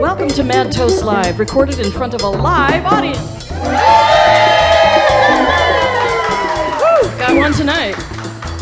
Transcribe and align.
Welcome 0.00 0.28
to 0.28 0.44
Mad 0.44 0.70
Toast 0.70 1.02
Live, 1.02 1.38
recorded 1.38 1.80
in 1.80 1.90
front 1.90 2.14
of 2.14 2.22
a 2.22 2.28
live 2.28 2.84
audience. 2.86 3.18
Woo, 6.80 7.18
got 7.18 7.36
one 7.36 7.52
tonight. 7.52 7.94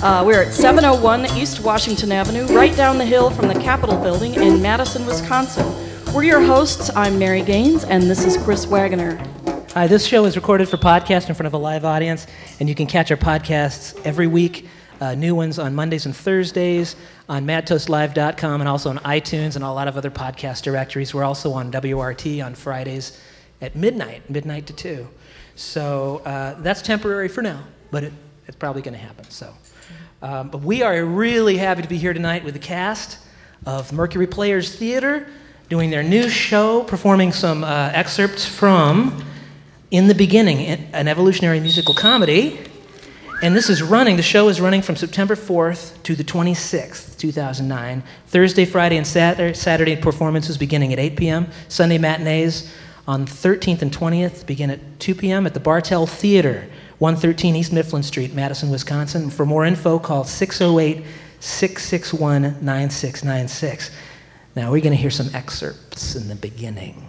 Uh, 0.03 0.23
we're 0.25 0.43
at 0.43 0.53
701 0.53 1.27
East 1.37 1.61
Washington 1.61 2.13
Avenue, 2.13 2.47
right 2.47 2.77
down 2.77 2.99
the 2.99 3.05
hill 3.05 3.31
from 3.31 3.49
the 3.49 3.55
Capitol 3.55 3.97
building 3.99 4.35
in 4.35 4.63
Madison, 4.63 5.07
Wisconsin. 5.07 5.67
We're 6.15 6.25
your 6.25 6.41
hosts. 6.41 6.91
I'm 6.95 7.19
Mary 7.19 7.43
Gaines, 7.43 7.85
and 7.85 8.05
this 8.05 8.25
is 8.25 8.37
Chris 8.37 8.65
Wagner. 8.67 9.34
Hi, 9.75 9.89
this 9.89 10.07
show 10.07 10.25
is 10.25 10.37
recorded 10.37 10.69
for 10.69 10.77
podcast 10.77 11.29
in 11.29 11.35
front 11.35 11.49
of 11.49 11.53
a 11.53 11.59
live 11.59 11.85
audience, 11.85 12.29
and 12.61 12.69
you 12.69 12.77
can 12.77 12.87
catch 12.87 13.11
our 13.11 13.17
podcasts 13.17 14.01
every 14.07 14.29
week. 14.29 14.69
Uh, 15.01 15.17
new 15.17 15.35
ones 15.35 15.59
on 15.59 15.75
Mondays 15.75 16.07
and 16.07 16.15
Thursdays 16.15 16.95
on 17.29 17.45
madtoastlive.com 17.45 18.61
and 18.61 18.69
also 18.69 18.91
on 18.91 18.99
iTunes 18.99 19.57
and 19.57 19.65
a 19.65 19.71
lot 19.73 19.89
of 19.89 19.97
other 19.97 20.13
podcast 20.13 20.63
directories. 20.63 21.13
We're 21.13 21.25
also 21.25 21.53
on 21.55 21.73
WORT 21.73 22.25
on 22.41 22.55
Fridays 22.55 23.21
at 23.61 23.75
midnight, 23.75 24.31
midnight 24.31 24.69
to 24.69 24.73
2. 24.73 25.09
So 25.57 26.19
uh, 26.25 26.55
that's 26.61 26.81
temporary 26.81 27.27
for 27.27 27.43
now, 27.43 27.65
but 27.91 28.05
it, 28.05 28.13
it's 28.47 28.57
probably 28.57 28.83
going 28.83 28.95
to 28.95 29.05
happen. 29.05 29.29
So, 29.29 29.53
um, 30.23 30.51
But 30.51 30.59
we 30.59 30.85
are 30.85 31.05
really 31.05 31.57
happy 31.57 31.83
to 31.83 31.89
be 31.89 31.99
here 31.99 32.15
tonight 32.15 32.45
with 32.45 32.55
the 32.55 32.61
cast 32.61 33.19
of 33.67 33.93
Mercury 33.93 34.29
Players 34.29 34.73
Theater 34.73 35.27
doing 35.69 35.91
their 35.91 36.05
new 36.05 36.29
show, 36.29 36.85
performing 36.85 37.33
some 37.33 37.65
uh, 37.65 37.91
excerpts 37.93 38.47
from 38.47 39.25
In 39.95 40.09
the 40.09 40.15
Beginning, 40.17 40.67
an 40.93 41.07
evolutionary 41.07 41.61
musical 41.61 41.95
comedy. 41.95 42.59
And 43.41 43.55
this 43.55 43.71
is 43.71 43.81
running, 43.81 44.17
the 44.17 44.25
show 44.25 44.49
is 44.49 44.61
running 44.61 44.83
from 44.83 44.97
September 44.97 45.37
4th 45.37 46.03
to 46.03 46.17
the 46.17 46.25
26th, 46.25 47.17
2009. 47.17 48.03
Thursday, 48.27 48.65
Friday, 48.65 48.97
and 48.97 49.07
Saturday, 49.07 49.55
Saturday 49.55 49.95
performances 49.95 50.59
beginning 50.59 50.93
at 50.93 50.99
8 50.99 51.17
p.m. 51.17 51.47
Sunday 51.69 51.99
matinees 51.99 52.75
on 53.07 53.25
13th 53.25 53.83
and 53.83 53.97
20th 53.97 54.45
begin 54.47 54.69
at 54.69 54.81
2 54.99 55.15
p.m. 55.15 55.47
at 55.47 55.55
the 55.55 55.61
Bartell 55.61 56.09
Theater, 56.09 56.69
113 56.99 57.55
East 57.55 57.73
Mifflin 57.73 58.03
Street, 58.03 58.35
Madison, 58.35 58.71
Wisconsin. 58.71 59.31
For 59.31 59.47
more 59.47 59.65
info, 59.65 60.01
call 60.01 60.25
608 60.25 61.07
661 61.39 62.43
9696. 62.43 63.93
Now 64.57 64.73
we're 64.73 64.81
going 64.81 64.91
to 64.91 65.01
hear 65.01 65.13
some 65.13 65.31
excerpts 65.33 66.17
in 66.17 66.27
the 66.27 66.35
beginning. 66.35 67.01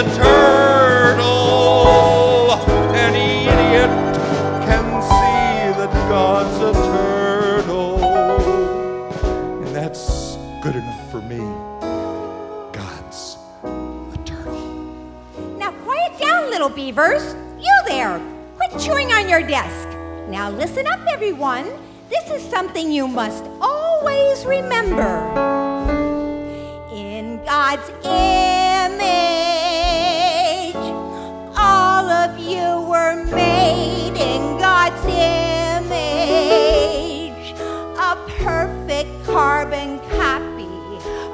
A 0.00 0.04
turtle. 0.16 1.26
Any 2.94 3.44
idiot 3.44 3.90
can 4.64 5.02
see 5.02 5.72
that 5.76 5.92
God's 6.08 6.58
a 6.58 6.72
turtle. 6.72 8.02
And 9.62 9.76
that's 9.76 10.38
good 10.62 10.76
enough 10.76 11.10
for 11.10 11.20
me. 11.20 11.40
God's 12.72 13.36
a 13.62 14.18
turtle. 14.24 14.58
Now 15.58 15.72
quiet 15.84 16.18
down, 16.18 16.48
little 16.48 16.70
beavers. 16.70 17.34
You 17.58 17.82
there. 17.86 18.18
Quit 18.56 18.80
chewing 18.80 19.12
on 19.12 19.28
your 19.28 19.42
desk. 19.42 19.86
Now 20.28 20.48
listen 20.50 20.86
up, 20.86 21.00
everyone. 21.10 21.66
This 22.08 22.30
is 22.30 22.42
something 22.48 22.90
you 22.90 23.06
must 23.06 23.44
always 23.60 24.46
remember. 24.46 25.18
In 26.90 27.44
God's 27.44 27.90
image, 28.06 29.49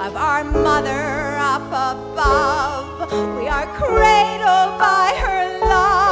of 0.07 0.15
our 0.15 0.45
mother 0.45 1.37
up 1.37 1.67
above. 1.67 3.11
We 3.37 3.49
are 3.49 3.67
cradled 3.75 4.79
by 4.79 5.13
her 5.25 5.59
love, 5.59 6.06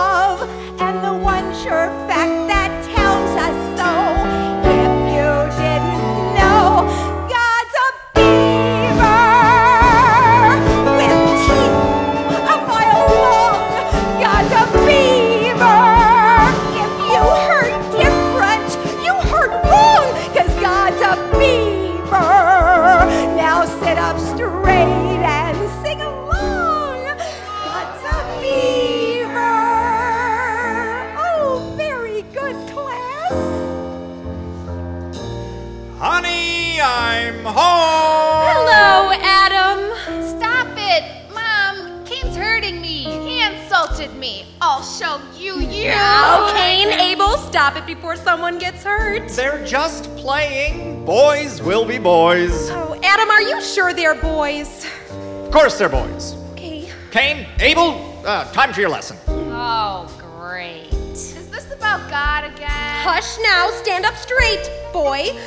stop 47.55 47.77
it 47.77 47.87
before 47.87 48.17
someone 48.17 48.59
gets 48.59 48.83
hurt. 48.83 49.29
They're 49.29 49.65
just 49.65 50.07
playing. 50.17 51.05
Boys 51.05 51.63
will 51.63 51.85
be 51.85 51.99
boys. 51.99 52.69
Oh, 52.71 52.99
Adam, 53.01 53.31
are 53.31 53.43
you 53.43 53.63
sure 53.63 53.95
they're 53.95 54.17
boys? 54.17 54.85
Of 55.13 55.53
course 55.53 55.79
they're 55.79 55.89
boys. 55.89 56.35
Okay. 56.55 56.91
Cain, 57.13 57.47
Abel, 57.61 58.21
uh, 58.27 58.51
time 58.51 58.73
for 58.73 58.81
your 58.81 58.91
lesson. 58.91 59.17
Oh, 59.29 60.13
great. 60.19 60.93
Is 60.93 61.49
this 61.49 61.71
about 61.71 62.11
God 62.11 62.43
again? 62.43 63.05
Hush 63.07 63.39
now, 63.45 63.71
stand 63.71 64.05
up 64.05 64.17
straight, 64.17 64.69
boy. 64.93 65.39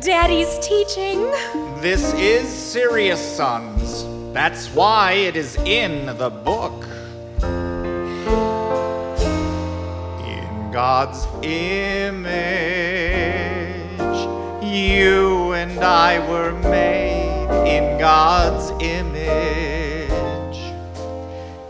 Daddy's 0.00 0.56
teaching. 0.60 1.18
This 1.80 2.14
is 2.14 2.48
serious, 2.48 3.20
sons. 3.20 4.04
That's 4.32 4.68
why 4.68 5.14
it 5.14 5.34
is 5.34 5.56
in 5.64 6.16
the 6.16 6.30
book. 6.30 6.85
God's 10.76 11.26
image, 11.42 12.20
you 14.62 15.54
and 15.54 15.82
I 15.82 16.18
were 16.28 16.52
made 16.52 17.48
in 17.66 17.98
God's 17.98 18.70
image. 18.84 20.58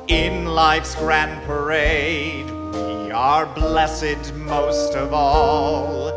In 0.08 0.46
life's 0.46 0.96
grand 0.96 1.40
parade, 1.46 2.50
we 2.50 3.12
are 3.12 3.46
blessed 3.46 4.34
most 4.34 4.96
of 4.96 5.14
all. 5.14 6.10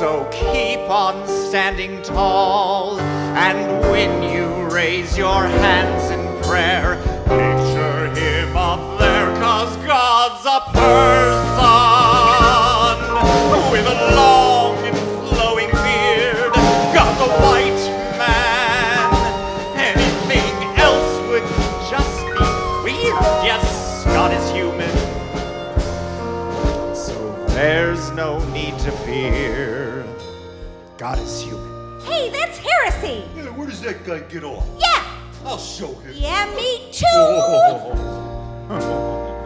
So 0.00 0.28
keep 0.32 0.80
on 0.90 1.24
standing 1.48 2.02
tall, 2.02 2.98
and 2.98 3.82
when 3.82 4.20
you 4.34 4.68
raise 4.74 5.16
your 5.16 5.44
hands 5.44 6.10
in 6.10 6.42
prayer, 6.42 6.96
picture 7.22 8.12
him 8.20 8.56
up 8.56 8.98
there, 8.98 9.32
cause 9.36 9.76
God's 9.86 10.44
a 10.44 10.60
person 10.72 12.01
long 14.14 14.76
and 14.84 14.96
flowing 15.28 15.70
beard. 15.70 16.52
God's 16.94 17.20
a 17.20 17.30
white 17.42 17.82
man. 18.18 19.08
Anything 19.76 20.52
else 20.78 21.12
would 21.28 21.46
just 21.90 22.18
be 22.26 22.46
weird. 22.84 23.22
Yes, 23.44 24.04
God 24.06 24.32
is 24.32 24.50
human. 24.50 24.90
So 26.94 27.14
there's 27.48 28.10
no 28.12 28.38
need 28.50 28.78
to 28.80 28.90
fear. 28.90 30.04
God 30.98 31.18
is 31.18 31.42
human. 31.42 32.00
Hey, 32.02 32.30
that's 32.30 32.58
heresy. 32.58 33.24
Yeah, 33.36 33.50
where 33.56 33.66
does 33.68 33.80
that 33.82 34.04
guy 34.04 34.20
get 34.20 34.44
off? 34.44 34.66
Yeah. 34.78 34.88
I'll 35.44 35.58
show 35.58 35.92
him. 35.92 36.12
Yeah, 36.14 36.46
me 36.54 36.88
too. 36.92 37.04
God's 38.68 39.24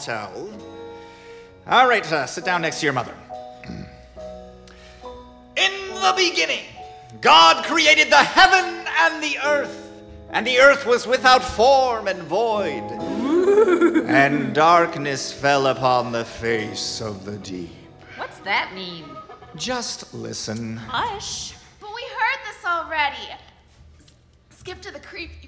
tell. 0.00 0.48
All 1.66 1.88
right, 1.88 2.10
uh, 2.12 2.26
sit 2.26 2.44
down 2.44 2.62
next 2.62 2.80
to 2.80 2.86
your 2.86 2.92
mother. 2.92 3.14
In 5.56 5.72
the 5.94 6.14
beginning, 6.16 6.64
God 7.20 7.64
created 7.64 8.10
the 8.10 8.16
heaven 8.16 8.86
and 8.98 9.22
the 9.22 9.38
earth, 9.44 9.92
and 10.30 10.46
the 10.46 10.58
earth 10.58 10.86
was 10.86 11.06
without 11.06 11.44
form 11.44 12.08
and 12.08 12.22
void, 12.22 12.82
and 14.06 14.54
darkness 14.54 15.32
fell 15.32 15.66
upon 15.66 16.12
the 16.12 16.24
face 16.24 17.00
of 17.00 17.24
the 17.24 17.36
deep. 17.38 17.70
What's 18.16 18.38
that 18.40 18.74
mean? 18.74 19.04
Just 19.56 20.14
listen. 20.14 20.76
Hush. 20.76 21.54
But 21.80 21.94
we 21.94 22.02
heard 22.02 22.40
this 22.46 22.64
already. 22.64 23.28
Skip 24.50 24.80
to 24.82 24.92
the 24.92 25.00
creepy 25.00 25.39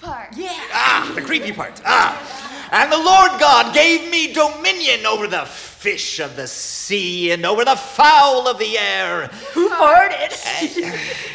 part. 0.00 0.36
Yeah. 0.36 0.58
Ah, 0.72 1.12
the 1.14 1.22
creepy 1.22 1.52
part. 1.52 1.80
Ah. 1.84 2.68
And 2.72 2.90
the 2.92 2.96
Lord 2.98 3.40
God 3.40 3.74
gave 3.74 4.10
me 4.10 4.32
dominion 4.32 5.04
over 5.04 5.26
the 5.26 5.44
fish 5.44 6.20
of 6.20 6.36
the 6.36 6.46
sea 6.46 7.32
and 7.32 7.44
over 7.44 7.64
the 7.64 7.74
fowl 7.74 8.46
of 8.46 8.58
the 8.58 8.78
air. 8.78 9.26
Who 9.54 9.68
farted? 9.70 10.30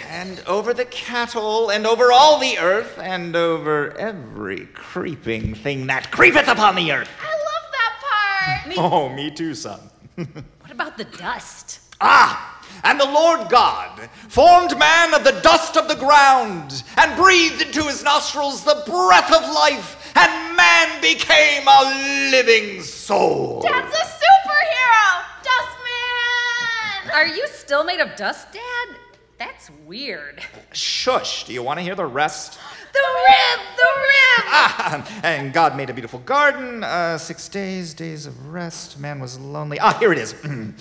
and 0.10 0.42
over 0.48 0.74
the 0.74 0.86
cattle, 0.86 1.72
and 1.72 1.86
over 1.86 2.12
all 2.12 2.40
the 2.40 2.58
earth, 2.58 2.98
and 3.00 3.36
over 3.36 3.92
every 3.98 4.68
creeping 4.68 5.56
thing 5.56 5.88
that 5.88 6.12
creepeth 6.12 6.48
upon 6.48 6.76
the 6.76 6.92
earth. 6.92 7.10
I 7.22 7.32
love 7.32 7.72
that 7.72 8.74
part. 8.74 8.94
Oh, 8.94 9.10
me 9.10 9.32
too, 9.32 9.54
son. 9.56 9.80
What 10.62 10.72
about 10.72 10.98
the 10.98 11.04
dust? 11.06 11.80
Ah! 12.02 12.55
And 12.84 13.00
the 13.00 13.06
Lord 13.06 13.50
God 13.50 14.10
formed 14.28 14.78
man 14.78 15.14
of 15.14 15.24
the 15.24 15.40
dust 15.42 15.78
of 15.78 15.88
the 15.88 15.96
ground, 15.96 16.84
and 16.98 17.16
breathed 17.16 17.62
into 17.62 17.84
his 17.84 18.04
nostrils 18.04 18.64
the 18.64 18.84
breath 18.86 19.32
of 19.32 19.42
life, 19.54 20.12
and 20.16 20.58
man 20.58 21.02
became 21.02 21.68
a 21.68 22.30
living 22.32 22.82
soul. 22.82 23.62
Dad's 23.62 23.94
a 23.94 24.06
superhero. 24.06 25.24
Dustman. 25.44 27.12
Are 27.14 27.28
you 27.28 27.48
still 27.48 27.84
made 27.84 28.00
of 28.02 28.16
dust, 28.16 28.52
Dad? 28.52 28.98
That's 29.38 29.70
weird. 29.86 30.42
Shush, 30.72 31.46
do 31.46 31.54
you 31.54 31.62
want 31.62 31.80
to 31.80 31.84
hear 31.84 31.96
the 31.96 32.06
rest? 32.06 32.58
The 32.94 33.00
rib! 33.00 33.60
The 33.78 33.84
rib! 33.84 34.12
Ah, 34.58 35.22
and 35.24 35.54
God 35.54 35.76
made 35.76 35.90
a 35.90 35.94
beautiful 35.94 36.20
garden. 36.20 36.84
Uh, 36.84 37.18
six 37.18 37.50
days, 37.50 37.94
days 37.94 38.26
of 38.26 38.48
rest. 38.54 39.00
Man 39.00 39.20
was 39.20 39.40
lonely. 39.40 39.80
Ah, 39.80 39.98
here 40.00 40.12
it 40.12 40.18
is. 40.18 40.34
and 40.44 40.76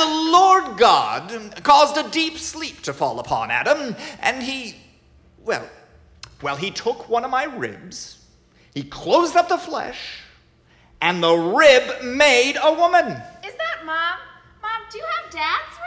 the 0.00 0.30
Lord 0.32 0.78
God 0.78 1.60
caused 1.62 1.96
a 1.96 2.08
deep 2.10 2.38
sleep 2.38 2.80
to 2.82 2.92
fall 2.92 3.20
upon 3.20 3.50
Adam, 3.50 3.94
and 4.20 4.42
he, 4.42 4.76
well, 5.44 5.68
well, 6.42 6.56
he 6.56 6.70
took 6.70 7.08
one 7.08 7.24
of 7.24 7.30
my 7.30 7.44
ribs, 7.44 8.24
he 8.74 8.82
closed 8.82 9.36
up 9.36 9.48
the 9.48 9.58
flesh, 9.58 10.20
and 11.00 11.22
the 11.22 11.34
rib 11.34 12.02
made 12.02 12.56
a 12.62 12.72
woman. 12.72 13.06
Is 13.44 13.54
that 13.54 13.84
mom? 13.84 14.18
Mom, 14.62 14.80
do 14.90 14.98
you 14.98 15.04
have 15.04 15.32
dad's? 15.32 15.79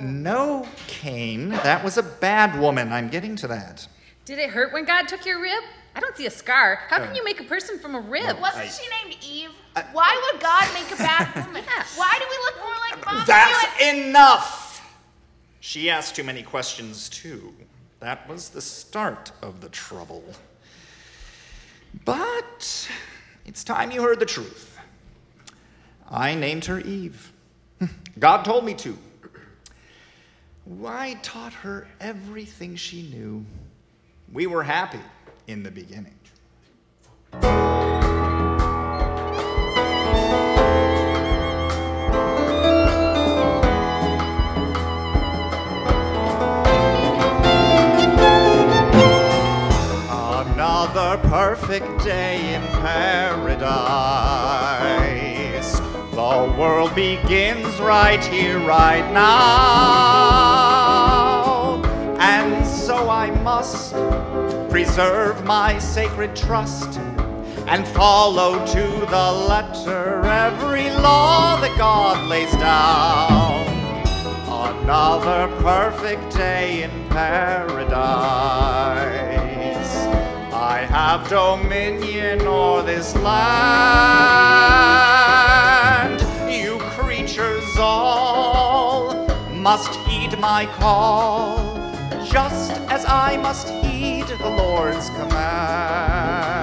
No, 0.00 0.66
Cain, 0.86 1.48
that 1.50 1.82
was 1.84 1.96
a 1.98 2.02
bad 2.02 2.58
woman. 2.60 2.92
I'm 2.92 3.08
getting 3.08 3.36
to 3.36 3.48
that. 3.48 3.86
Did 4.24 4.38
it 4.38 4.50
hurt 4.50 4.72
when 4.72 4.84
God 4.84 5.08
took 5.08 5.24
your 5.24 5.40
rib? 5.40 5.62
I 5.94 6.00
don't 6.00 6.16
see 6.16 6.26
a 6.26 6.30
scar. 6.30 6.80
How 6.88 6.96
Uh. 6.96 7.06
can 7.06 7.14
you 7.14 7.24
make 7.24 7.40
a 7.40 7.44
person 7.44 7.78
from 7.78 7.94
a 7.94 8.00
rib? 8.00 8.38
Wasn't 8.40 8.70
she 8.70 8.86
named 9.04 9.16
Eve? 9.24 9.50
Why 9.92 10.30
would 10.32 10.40
God 10.42 10.68
make 10.74 10.90
a 10.92 10.96
bad 10.96 11.34
woman? 11.46 11.62
Why 11.96 12.12
do 12.18 12.24
we 12.28 12.36
look 12.44 12.56
more 12.58 12.74
like 12.90 13.04
Mom? 13.06 13.24
That's 13.26 13.82
enough! 13.82 14.96
She 15.60 15.90
asked 15.90 16.16
too 16.16 16.24
many 16.24 16.42
questions, 16.42 17.08
too. 17.08 17.54
That 18.00 18.28
was 18.28 18.50
the 18.50 18.60
start 18.60 19.32
of 19.42 19.60
the 19.60 19.68
trouble. 19.70 20.22
But 22.04 22.88
it's 23.46 23.64
time 23.64 23.90
you 23.90 24.02
heard 24.02 24.20
the 24.20 24.26
truth. 24.26 24.78
I 26.10 26.34
named 26.34 26.66
her 26.66 26.78
Eve. 26.80 27.32
God 28.18 28.44
told 28.44 28.64
me 28.64 28.74
to. 28.74 28.96
I 31.06 31.14
taught 31.22 31.52
her 31.52 31.86
everything 32.00 32.76
she 32.76 33.02
knew. 33.02 33.44
We 34.32 34.48
were 34.48 34.64
happy 34.64 34.98
in 35.46 35.62
the 35.62 35.70
beginning. 35.70 36.18
Another 50.10 51.18
perfect 51.28 52.04
day 52.04 52.54
in 52.54 52.62
paradise. 52.80 54.85
The 56.26 56.54
world 56.58 56.92
begins 56.96 57.78
right 57.78 58.22
here, 58.24 58.58
right 58.58 59.08
now. 59.12 59.30
And 62.18 62.66
so 62.66 63.08
I 63.08 63.30
must 63.42 63.92
preserve 64.68 65.44
my 65.44 65.78
sacred 65.78 66.34
trust 66.34 66.98
and 67.68 67.86
follow 67.86 68.58
to 68.66 69.06
the 69.06 69.32
letter 69.48 70.22
every 70.26 70.90
law 70.90 71.60
that 71.60 71.78
God 71.78 72.28
lays 72.28 72.50
down. 72.56 73.68
Another 74.82 75.46
perfect 75.62 76.34
day 76.34 76.82
in 76.82 76.90
paradise. 77.08 77.86
I 80.52 80.86
have 80.90 81.28
dominion 81.28 82.42
o'er 82.42 82.82
this 82.82 83.14
land. 83.14 84.86
Must 89.66 89.96
heed 90.06 90.38
my 90.38 90.64
call, 90.64 91.58
just 92.24 92.70
as 92.88 93.04
I 93.04 93.36
must 93.36 93.68
heed 93.68 94.28
the 94.28 94.48
Lord's 94.48 95.10
command. 95.10 96.55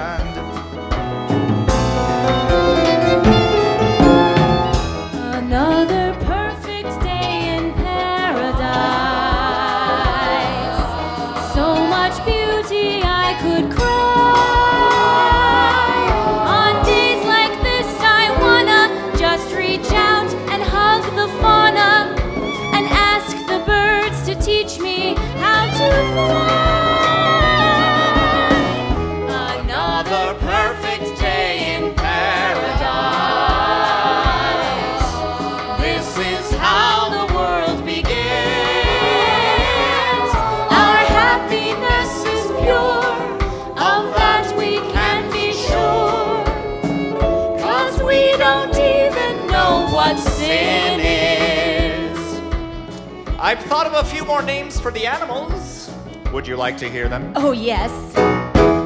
Thought 53.74 53.88
of 53.88 54.06
a 54.06 54.08
few 54.08 54.24
more 54.24 54.40
names 54.40 54.78
for 54.78 54.92
the 54.92 55.04
animals. 55.04 55.90
Would 56.32 56.46
you 56.46 56.54
like 56.54 56.78
to 56.78 56.88
hear 56.88 57.08
them? 57.08 57.32
Oh, 57.34 57.50
yes. 57.50 57.90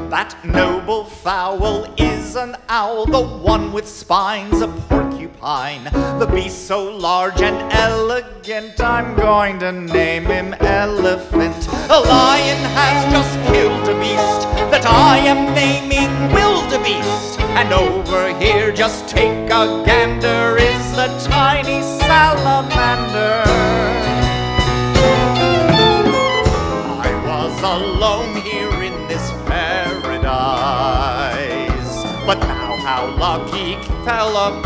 That 0.09 0.35
noble 0.43 1.03
fowl 1.03 1.85
is 1.95 2.35
an 2.35 2.55
owl, 2.69 3.05
the 3.05 3.21
one 3.21 3.71
with 3.71 3.87
spines, 3.87 4.61
a 4.61 4.67
porcupine. 4.67 5.83
The 6.17 6.27
beast 6.33 6.65
so 6.65 6.89
large 6.89 7.39
and 7.39 7.71
elegant, 7.71 8.81
I'm 8.81 9.15
going 9.15 9.59
to 9.59 9.71
name 9.71 10.25
him 10.25 10.55
Elephant. 10.55 11.67
A 11.91 11.99
lion 11.99 12.57
has 12.73 13.13
just 13.13 13.35
killed 13.51 13.87
a 13.89 13.99
beast 13.99 14.41
that 14.71 14.87
I 14.87 15.19
am 15.19 15.53
naming 15.53 16.33
Wildebeest. 16.33 17.39
And 17.59 17.71
over 17.73 18.35
here, 18.39 18.71
just 18.71 19.07
take 19.07 19.51
a 19.51 19.83
gander, 19.85 20.57
is 20.57 20.95
the 20.95 21.29
tiny 21.29 21.83
salamander. 21.83 24.08
Alone 27.63 28.35
here 28.37 28.71
in 28.81 29.07
this 29.07 29.31
paradise. 29.45 30.03
But 32.25 32.39
now 32.39 32.77
how 32.77 33.07
lucky 33.17 33.75
fella 34.05 34.61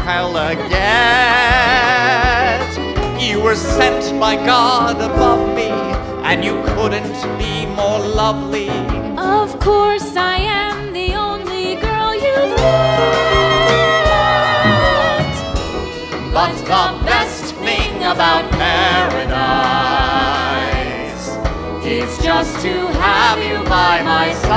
get. 0.69 0.83
You 3.19 3.41
were 3.41 3.55
sent 3.55 4.19
by 4.19 4.35
God 4.35 4.97
above 5.01 5.55
me, 5.55 5.69
and 6.29 6.43
you 6.43 6.61
couldn't 6.63 7.13
be 7.37 7.65
more 7.65 7.99
lovely. 7.99 8.69
Of 9.17 9.59
course, 9.59 10.15
I 10.15 10.37
am 10.37 10.93
the 10.93 11.15
only 11.15 11.75
girl 11.75 12.13
you've 12.13 12.55
met. 12.57 13.23
But 16.33 16.53
the 16.57 17.05
best 17.05 17.55
thing 17.55 18.03
about 18.03 18.49
paradise 18.51 19.92
is 22.13 22.23
just 22.23 22.61
to 22.61 22.87
have 22.99 23.39
you 23.39 23.63
by 23.69 24.01
my 24.03 24.33
side. 24.33 24.49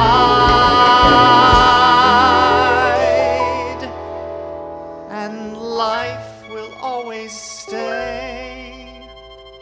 And 5.10 5.56
life 5.56 6.48
will 6.50 6.72
always 6.80 7.32
stay 7.32 9.00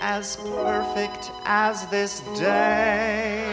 as 0.01 0.37
perfect 0.37 1.31
as 1.45 1.87
this 1.87 2.21
day. 2.39 3.45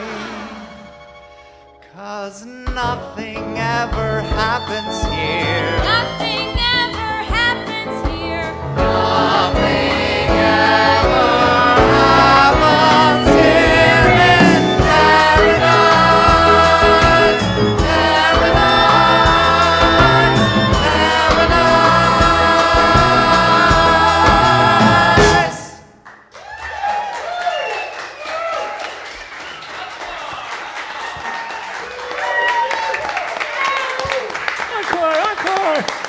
Cause 1.94 2.46
nothing 2.46 3.58
ever 3.58 4.22
happens 4.22 5.04
here. 5.14 5.78
Nothing 5.84 6.50
ever 6.80 7.24
happens 7.38 8.08
here. 8.10 8.54
Nothing 8.76 10.30
ever 10.30 11.41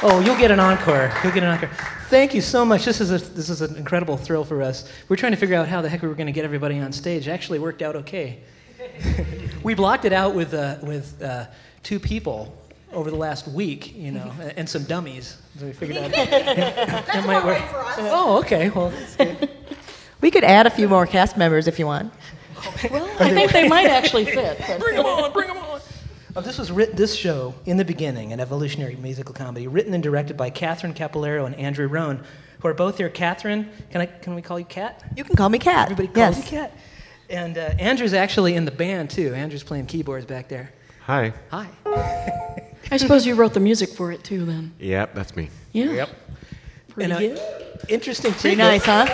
Oh, 0.04 0.18
you'll 0.20 0.36
get 0.36 0.50
an 0.50 0.58
encore. 0.58 1.12
You'll 1.22 1.32
get 1.32 1.44
an 1.44 1.50
encore. 1.50 1.70
Thank 2.08 2.34
you 2.34 2.40
so 2.40 2.64
much. 2.64 2.84
This 2.84 3.00
is 3.00 3.12
a, 3.12 3.18
this 3.18 3.48
is 3.48 3.62
an 3.62 3.76
incredible 3.76 4.16
thrill 4.16 4.44
for 4.44 4.60
us. 4.60 4.90
We're 5.08 5.16
trying 5.16 5.30
to 5.32 5.38
figure 5.38 5.56
out 5.56 5.68
how 5.68 5.80
the 5.80 5.88
heck 5.88 6.02
we 6.02 6.08
were 6.08 6.14
going 6.14 6.26
to 6.26 6.32
get 6.32 6.44
everybody 6.44 6.80
on 6.80 6.92
stage. 6.92 7.28
It 7.28 7.30
actually 7.30 7.60
worked 7.60 7.82
out 7.82 7.94
okay. 7.94 8.40
we 9.62 9.74
blocked 9.74 10.04
it 10.04 10.12
out 10.12 10.34
with 10.34 10.54
uh, 10.54 10.78
with 10.82 11.22
uh, 11.22 11.46
two 11.84 12.00
people 12.00 12.52
over 12.92 13.10
the 13.10 13.16
last 13.16 13.46
week, 13.46 13.94
you 13.96 14.10
know, 14.10 14.32
and 14.56 14.68
some 14.68 14.82
dummies. 14.84 15.36
So 15.58 15.66
we 15.66 15.72
figured 15.72 15.98
out 15.98 16.10
that 16.10 17.24
might 17.26 17.44
work. 17.44 17.62
Oh, 17.98 18.38
okay. 18.40 18.70
Well. 18.70 18.92
We 20.20 20.30
could 20.30 20.44
add 20.44 20.66
a 20.66 20.70
few 20.70 20.88
more 20.88 21.06
cast 21.06 21.36
members 21.36 21.66
if 21.66 21.78
you 21.78 21.86
want. 21.86 22.12
Well, 22.90 23.10
I 23.18 23.30
think 23.30 23.50
they 23.50 23.68
might 23.68 23.86
actually 23.86 24.24
fit. 24.24 24.58
Bring 24.78 24.96
them 24.96 25.06
on, 25.06 25.32
bring 25.32 25.48
them 25.48 25.58
on. 25.58 25.80
Oh, 26.34 26.40
this 26.40 26.56
was 26.56 26.72
writ- 26.72 26.96
this 26.96 27.14
show 27.14 27.54
in 27.66 27.76
the 27.76 27.84
beginning, 27.84 28.32
an 28.32 28.40
evolutionary 28.40 28.96
musical 28.96 29.34
comedy, 29.34 29.66
written 29.66 29.92
and 29.92 30.02
directed 30.02 30.34
by 30.36 30.48
Catherine 30.48 30.94
Capellaro 30.94 31.44
and 31.44 31.54
Andrew 31.56 31.86
Rohn, 31.86 32.24
who 32.60 32.68
are 32.68 32.74
both 32.74 32.96
here. 32.96 33.10
Catherine, 33.10 33.68
can 33.90 34.00
I 34.00 34.06
can 34.06 34.34
we 34.34 34.40
call 34.40 34.58
you 34.58 34.64
Cat? 34.64 35.04
You 35.14 35.24
can 35.24 35.36
call 35.36 35.50
me 35.50 35.58
Cat. 35.58 35.90
Everybody 35.90 36.08
calls 36.08 36.38
yes. 36.38 36.50
you 36.50 36.58
Cat. 36.58 36.72
And 37.28 37.58
uh, 37.58 37.74
Andrew's 37.78 38.14
actually 38.14 38.54
in 38.54 38.64
the 38.64 38.70
band 38.70 39.10
too. 39.10 39.34
Andrew's 39.34 39.62
playing 39.62 39.86
keyboards 39.86 40.24
back 40.24 40.48
there. 40.48 40.72
Hi. 41.02 41.34
Hi. 41.50 41.68
I 42.90 42.96
suppose 42.96 43.26
you 43.26 43.34
wrote 43.34 43.52
the 43.52 43.60
music 43.60 43.90
for 43.90 44.10
it 44.10 44.24
too, 44.24 44.46
then. 44.46 44.72
Yep, 44.78 45.14
that's 45.14 45.36
me. 45.36 45.50
Yeah. 45.72 45.92
Yep. 45.92 46.08
Pretty 46.88 47.12
And, 47.12 47.12
uh, 47.12 47.18
good. 47.18 47.40
Interesting. 47.90 48.32
Pretty 48.32 48.56
nice, 48.56 48.84
huh? 48.86 49.06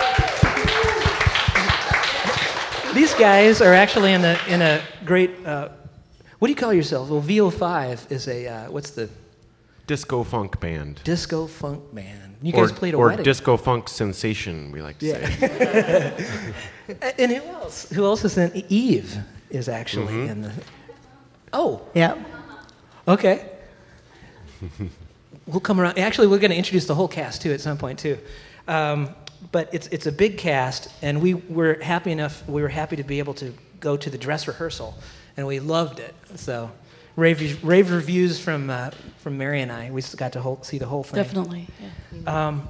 These 2.93 3.13
guys 3.15 3.61
are 3.61 3.73
actually 3.73 4.13
in 4.13 4.23
a 4.23 4.39
in 4.47 4.61
a 4.61 4.81
great. 5.03 5.31
Uh, 5.45 5.69
what 6.39 6.47
do 6.47 6.51
you 6.51 6.55
call 6.55 6.73
yourself? 6.73 7.09
Well, 7.09 7.21
VO5 7.21 8.11
is 8.11 8.27
a 8.27 8.47
uh, 8.47 8.71
what's 8.71 8.91
the 8.91 9.09
Disco 9.87 10.23
funk 10.23 10.59
band. 10.59 11.01
disco 11.03 11.47
funk 11.47 11.81
band? 11.93 12.35
You 12.43 12.53
or, 12.53 12.67
guys 12.67 12.71
played 12.77 12.93
a 12.93 12.97
or 12.97 13.07
wedding. 13.07 13.23
disco 13.25 13.57
funk 13.57 13.89
sensation, 13.89 14.71
we 14.71 14.81
like 14.83 14.99
to 14.99 15.05
Yeah. 15.07 15.29
say. 15.37 16.53
and 17.17 17.31
who 17.31 17.43
else? 17.49 17.89
Who 17.89 18.05
else 18.05 18.23
is 18.23 18.37
in? 18.37 18.63
Eve 18.69 19.17
is 19.49 19.67
actually 19.67 20.13
Mhm. 20.13 20.29
in 20.29 20.41
the. 20.43 20.51
Oh. 21.53 21.81
Yeah. 21.95 22.15
Okay. 23.07 23.49
we'll 25.47 25.59
come 25.59 25.79
around. 25.81 25.97
Actually, 25.97 26.27
we're 26.27 26.37
going 26.39 26.51
to 26.51 26.57
introduce 26.57 26.85
the 26.85 26.95
whole 26.95 27.07
cast 27.07 27.41
too 27.41 27.51
at 27.51 27.61
some 27.61 27.77
point 27.77 27.97
too. 27.99 28.17
Um, 28.67 29.09
but 29.51 29.69
it's 29.73 29.87
it's 29.87 30.05
a 30.05 30.11
big 30.11 30.37
cast, 30.37 30.89
and 31.01 31.21
we 31.21 31.33
were 31.33 31.79
happy 31.81 32.11
enough. 32.11 32.47
We 32.47 32.61
were 32.61 32.67
happy 32.69 32.95
to 32.97 33.03
be 33.03 33.17
able 33.19 33.33
to 33.35 33.53
go 33.79 33.97
to 33.97 34.09
the 34.09 34.17
dress 34.17 34.47
rehearsal, 34.47 34.93
and 35.39 35.47
we 35.47 35.59
loved 35.61 35.99
it. 35.99 36.13
So, 36.35 36.69
rave 37.15 37.63
rave 37.63 37.91
reviews 37.91 38.39
from 38.39 38.69
uh, 38.69 38.91
from 39.17 39.37
Mary 39.37 39.61
and 39.61 39.71
I. 39.71 39.89
We 39.89 40.01
just 40.01 40.17
got 40.17 40.33
to 40.33 40.41
whole, 40.41 40.61
see 40.61 40.77
the 40.77 40.85
whole 40.85 41.03
thing. 41.03 41.15
Definitely. 41.15 41.67
Yeah. 42.13 42.47
Um, 42.47 42.69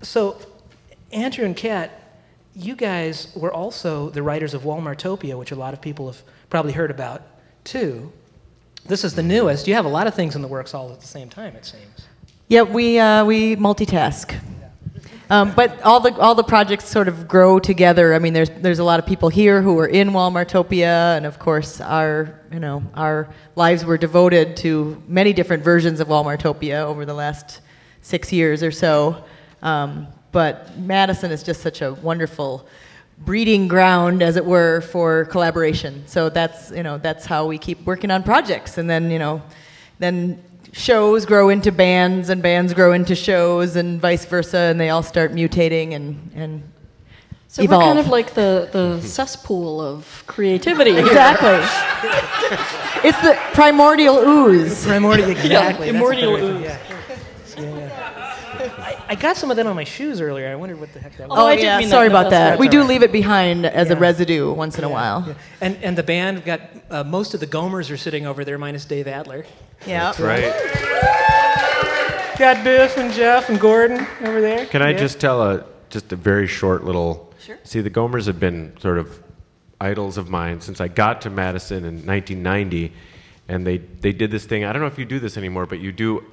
so, 0.00 0.38
Andrew 1.12 1.44
and 1.44 1.54
Kat, 1.54 2.18
you 2.54 2.74
guys 2.74 3.28
were 3.36 3.52
also 3.52 4.08
the 4.10 4.22
writers 4.22 4.54
of 4.54 4.62
Walmartopia, 4.62 5.38
which 5.38 5.52
a 5.52 5.56
lot 5.56 5.74
of 5.74 5.80
people 5.82 6.06
have 6.06 6.22
probably 6.48 6.72
heard 6.72 6.90
about 6.90 7.22
too. 7.64 8.10
This 8.86 9.04
is 9.04 9.14
the 9.14 9.22
newest. 9.22 9.68
You 9.68 9.74
have 9.74 9.84
a 9.84 9.88
lot 9.88 10.06
of 10.06 10.14
things 10.14 10.34
in 10.34 10.42
the 10.42 10.48
works 10.48 10.74
all 10.74 10.90
at 10.90 11.00
the 11.00 11.06
same 11.06 11.28
time, 11.28 11.54
it 11.56 11.66
seems. 11.66 12.08
Yeah, 12.48 12.62
we 12.62 12.98
uh, 12.98 13.24
we 13.26 13.56
multitask. 13.56 14.34
Um, 15.34 15.50
but 15.52 15.82
all 15.82 15.98
the 15.98 16.14
all 16.20 16.36
the 16.36 16.44
projects 16.44 16.84
sort 16.86 17.08
of 17.08 17.26
grow 17.26 17.58
together. 17.58 18.14
I 18.14 18.20
mean, 18.20 18.34
there's 18.34 18.50
there's 18.50 18.78
a 18.78 18.84
lot 18.84 19.00
of 19.00 19.06
people 19.06 19.28
here 19.28 19.60
who 19.60 19.76
are 19.80 19.88
in 19.88 20.10
Walmartopia, 20.10 21.16
and 21.16 21.26
of 21.26 21.40
course, 21.40 21.80
our 21.80 22.40
you 22.52 22.60
know 22.60 22.84
our 22.94 23.28
lives 23.56 23.84
were 23.84 23.98
devoted 23.98 24.56
to 24.58 25.02
many 25.08 25.32
different 25.32 25.64
versions 25.64 25.98
of 25.98 26.06
Walmartopia 26.06 26.82
over 26.82 27.04
the 27.04 27.14
last 27.14 27.62
six 28.00 28.32
years 28.32 28.62
or 28.62 28.70
so. 28.70 29.24
Um, 29.60 30.06
but 30.30 30.78
Madison 30.78 31.32
is 31.32 31.42
just 31.42 31.62
such 31.62 31.82
a 31.82 31.94
wonderful 31.94 32.68
breeding 33.18 33.66
ground, 33.66 34.22
as 34.22 34.36
it 34.36 34.44
were, 34.44 34.82
for 34.82 35.24
collaboration. 35.24 36.04
So 36.06 36.28
that's 36.28 36.70
you 36.70 36.84
know 36.84 36.98
that's 36.98 37.26
how 37.26 37.44
we 37.46 37.58
keep 37.58 37.84
working 37.84 38.12
on 38.12 38.22
projects, 38.22 38.78
and 38.78 38.88
then 38.88 39.10
you 39.10 39.18
know 39.18 39.42
then 39.98 40.40
shows 40.74 41.24
grow 41.24 41.48
into 41.50 41.70
bands 41.70 42.28
and 42.28 42.42
bands 42.42 42.74
grow 42.74 42.92
into 42.92 43.14
shows 43.14 43.76
and 43.76 44.00
vice 44.00 44.24
versa 44.26 44.58
and 44.58 44.80
they 44.80 44.90
all 44.90 45.02
start 45.04 45.32
mutating 45.32 45.92
and, 45.94 46.30
and 46.34 46.62
So 47.48 47.62
evolve. 47.62 47.80
we're 47.82 47.86
kind 47.86 47.98
of 48.00 48.08
like 48.08 48.34
the, 48.34 48.68
the 48.72 49.00
cesspool 49.00 49.80
of 49.80 50.24
creativity. 50.26 50.96
exactly 50.98 51.48
it's 53.08 53.20
the 53.22 53.38
primordial 53.54 54.16
ooze 54.18 54.84
Primordial, 54.84 55.30
exactly. 55.30 55.86
Yeah, 55.86 55.92
primordial 55.92 56.34
ooze. 56.36 56.62
Yeah. 56.62 56.68
Yeah, 56.68 56.78
yeah. 56.88 56.93
I, 59.08 59.12
I 59.12 59.14
got 59.14 59.36
some 59.36 59.50
of 59.50 59.56
that 59.56 59.66
on 59.66 59.76
my 59.76 59.84
shoes 59.84 60.20
earlier. 60.20 60.48
I 60.48 60.54
wondered 60.54 60.80
what 60.80 60.92
the 60.92 61.00
heck 61.00 61.16
that 61.16 61.28
was. 61.28 61.38
oh 61.38 61.46
I 61.46 61.56
didn't 61.56 61.64
yeah 61.66 61.78
mean 61.78 61.88
sorry 61.88 62.06
in 62.06 62.12
the 62.12 62.18
about 62.20 62.30
that 62.30 62.58
way. 62.58 62.66
we 62.66 62.68
do 62.68 62.82
leave 62.82 63.02
it 63.02 63.12
behind 63.12 63.66
as 63.66 63.90
a 63.90 63.96
residue 63.96 64.52
once 64.52 64.78
in 64.78 64.84
a 64.84 64.88
while 64.88 65.24
Yeah. 65.26 65.34
And 65.60 65.76
and 65.82 65.98
the 65.98 66.02
band 66.02 66.44
got 66.44 66.60
uh, 66.90 67.04
most 67.04 67.34
of 67.34 67.40
the 67.40 67.46
Gomers 67.46 67.90
are 67.90 67.96
sitting 67.96 68.26
over 68.26 68.44
there, 68.44 68.58
minus 68.58 68.84
Dave 68.84 69.06
Adler. 69.08 69.44
yeah 69.86 70.12
That's 70.12 70.20
right. 70.20 70.52
Got 72.38 72.64
Biff 72.64 72.96
and 72.98 73.12
Jeff 73.12 73.48
and 73.48 73.60
Gordon 73.60 74.04
over 74.22 74.40
there. 74.40 74.66
Can 74.66 74.82
I 74.82 74.90
Yeah. 74.90 74.98
just 74.98 75.20
tell 75.20 75.40
a 75.42 75.64
just 75.88 76.12
a 76.12 76.16
very 76.16 76.48
short 76.48 76.84
little? 76.84 77.32
Sure. 77.38 77.58
See, 77.62 77.80
the 77.80 77.90
Gomers 77.90 78.26
have 78.26 78.40
been 78.40 78.76
sort 78.80 78.98
of 78.98 79.20
idols 79.80 80.18
of 80.18 80.28
mine 80.30 80.60
since 80.60 80.80
I 80.80 80.88
got 80.88 81.20
to 81.22 81.30
Madison 81.30 81.84
in 81.84 82.04
1990, 82.06 82.92
and 83.48 83.64
they 83.66 83.78
they 83.78 84.12
did 84.12 84.30
this 84.32 84.46
thing. 84.46 84.64
I 84.64 84.72
don't 84.72 84.80
know 84.82 84.88
if 84.88 84.98
you 84.98 85.04
do 85.04 85.20
this 85.20 85.36
anymore, 85.36 85.66
but 85.66 85.78
you 85.78 85.92
do 85.92 86.24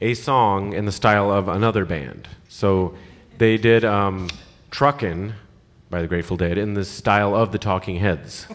a 0.00 0.14
song 0.14 0.72
in 0.72 0.84
the 0.86 0.92
style 0.92 1.30
of 1.30 1.48
another 1.48 1.84
band. 1.84 2.28
So 2.48 2.94
they 3.38 3.56
did 3.56 3.84
um, 3.84 4.28
"Truckin'" 4.70 5.34
by 5.90 6.02
the 6.02 6.08
Grateful 6.08 6.36
Dead 6.36 6.56
in 6.58 6.74
the 6.74 6.84
style 6.84 7.34
of 7.34 7.52
the 7.52 7.58
Talking 7.58 7.96
Heads. 7.96 8.46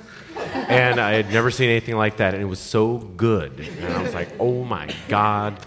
and 0.54 1.00
I 1.00 1.14
had 1.14 1.32
never 1.32 1.52
seen 1.52 1.70
anything 1.70 1.96
like 1.96 2.18
that, 2.18 2.34
and 2.34 2.42
it 2.42 2.46
was 2.48 2.60
so 2.60 2.98
good. 2.98 3.60
And 3.82 3.94
I 3.94 4.02
was 4.02 4.14
like, 4.14 4.30
"Oh 4.40 4.64
my 4.64 4.90
god!" 5.08 5.58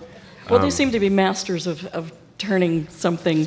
Well, 0.51 0.59
they 0.61 0.67
Um, 0.67 0.71
seem 0.71 0.91
to 0.93 1.01
be 1.01 1.11
masters 1.11 1.67
of, 1.67 1.85
of 1.87 2.13
turning 2.39 2.89
something 2.89 3.47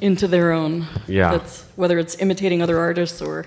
into 0.00 0.28
their 0.28 0.52
own. 0.52 0.86
Yeah. 1.06 1.30
That's, 1.32 1.64
whether 1.76 1.98
it's 1.98 2.16
imitating 2.20 2.60
other 2.60 2.78
artists 2.78 3.22
or, 3.22 3.46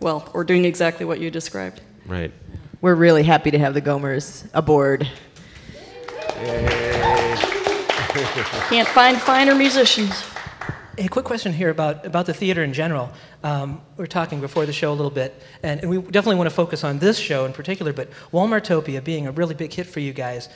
well, 0.00 0.28
or 0.34 0.44
doing 0.44 0.64
exactly 0.66 1.06
what 1.06 1.20
you 1.20 1.30
described. 1.30 1.80
Right. 2.06 2.32
we're 2.80 2.94
really 2.94 3.22
happy 3.22 3.50
to 3.50 3.58
have 3.58 3.74
the 3.74 3.82
gomers 3.82 4.46
aboard 4.54 5.08
Can't 8.44 8.88
find 8.88 9.20
finer 9.20 9.54
musicians. 9.54 10.24
A 10.96 11.06
quick 11.08 11.24
question 11.24 11.52
here 11.52 11.70
about, 11.70 12.04
about 12.04 12.26
the 12.26 12.34
theater 12.34 12.64
in 12.64 12.72
general. 12.72 13.10
Um, 13.44 13.80
we 13.96 14.02
were 14.02 14.08
talking 14.08 14.40
before 14.40 14.66
the 14.66 14.72
show 14.72 14.92
a 14.92 14.94
little 14.94 15.10
bit, 15.10 15.40
and, 15.62 15.80
and 15.80 15.88
we 15.90 15.98
definitely 15.98 16.36
want 16.36 16.48
to 16.48 16.54
focus 16.54 16.82
on 16.82 16.98
this 16.98 17.18
show 17.18 17.44
in 17.44 17.52
particular, 17.52 17.92
but 17.92 18.10
Walmartopia 18.32 19.02
being 19.04 19.26
a 19.26 19.30
really 19.30 19.54
big 19.54 19.72
hit 19.72 19.86
for 19.86 20.00
you 20.00 20.12
guys, 20.12 20.48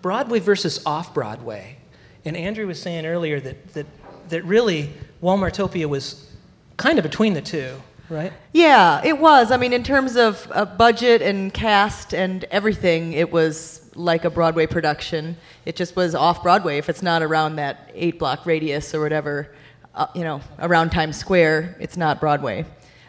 Broadway 0.00 0.38
versus 0.38 0.84
off 0.86 1.12
Broadway. 1.12 1.78
And 2.24 2.36
Andrew 2.36 2.66
was 2.66 2.80
saying 2.80 3.04
earlier 3.04 3.40
that, 3.40 3.72
that, 3.74 3.86
that 4.28 4.44
really 4.44 4.90
Walmartopia 5.22 5.86
was 5.86 6.30
kind 6.76 6.98
of 6.98 7.02
between 7.02 7.34
the 7.34 7.42
two, 7.42 7.82
right? 8.08 8.32
Yeah, 8.52 9.02
it 9.04 9.18
was. 9.18 9.50
I 9.50 9.56
mean, 9.56 9.72
in 9.72 9.82
terms 9.82 10.16
of 10.16 10.50
uh, 10.52 10.64
budget 10.64 11.22
and 11.22 11.52
cast 11.52 12.14
and 12.14 12.44
everything, 12.44 13.12
it 13.12 13.30
was 13.30 13.90
like 13.94 14.24
a 14.24 14.30
Broadway 14.30 14.66
production. 14.66 15.36
It 15.66 15.76
just 15.76 15.94
was 15.96 16.14
off 16.14 16.42
Broadway. 16.42 16.78
If 16.78 16.88
it's 16.88 17.02
not 17.02 17.22
around 17.22 17.56
that 17.56 17.90
eight 17.94 18.18
block 18.18 18.46
radius 18.46 18.94
or 18.94 19.00
whatever, 19.00 19.54
uh, 19.94 20.06
you 20.14 20.22
know, 20.24 20.40
around 20.58 20.90
Times 20.90 21.16
Square, 21.16 21.76
it's 21.80 21.96
not 21.96 22.20
Broadway. 22.20 22.64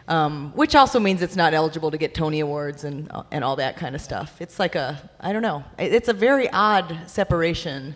Um, 0.08 0.52
which 0.56 0.74
also 0.74 0.98
means 0.98 1.22
it's 1.22 1.36
not 1.36 1.54
eligible 1.54 1.90
to 1.92 1.96
get 1.96 2.12
Tony 2.12 2.40
Awards 2.40 2.84
and, 2.84 3.10
uh, 3.12 3.22
and 3.30 3.44
all 3.44 3.56
that 3.56 3.76
kind 3.76 3.94
of 3.94 4.00
stuff. 4.00 4.40
It's 4.40 4.58
like 4.58 4.74
a, 4.74 5.10
I 5.20 5.32
don't 5.32 5.42
know, 5.42 5.64
it's 5.78 6.08
a 6.08 6.12
very 6.12 6.50
odd 6.50 6.98
separation. 7.06 7.94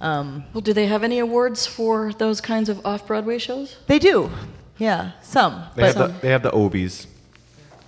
Um, 0.00 0.44
Well, 0.52 0.60
do 0.60 0.74
they 0.74 0.86
have 0.86 1.02
any 1.02 1.18
awards 1.18 1.66
for 1.66 2.12
those 2.12 2.42
kinds 2.42 2.68
of 2.68 2.84
off 2.84 3.06
Broadway 3.06 3.38
shows? 3.38 3.76
they 3.86 3.98
do, 3.98 4.30
yeah, 4.76 5.12
some. 5.22 5.64
They 5.74 5.82
but 5.82 5.96
have 5.96 6.12
the, 6.12 6.18
they 6.20 6.28
have 6.28 6.42
the 6.42 6.50
Obies. 6.50 7.06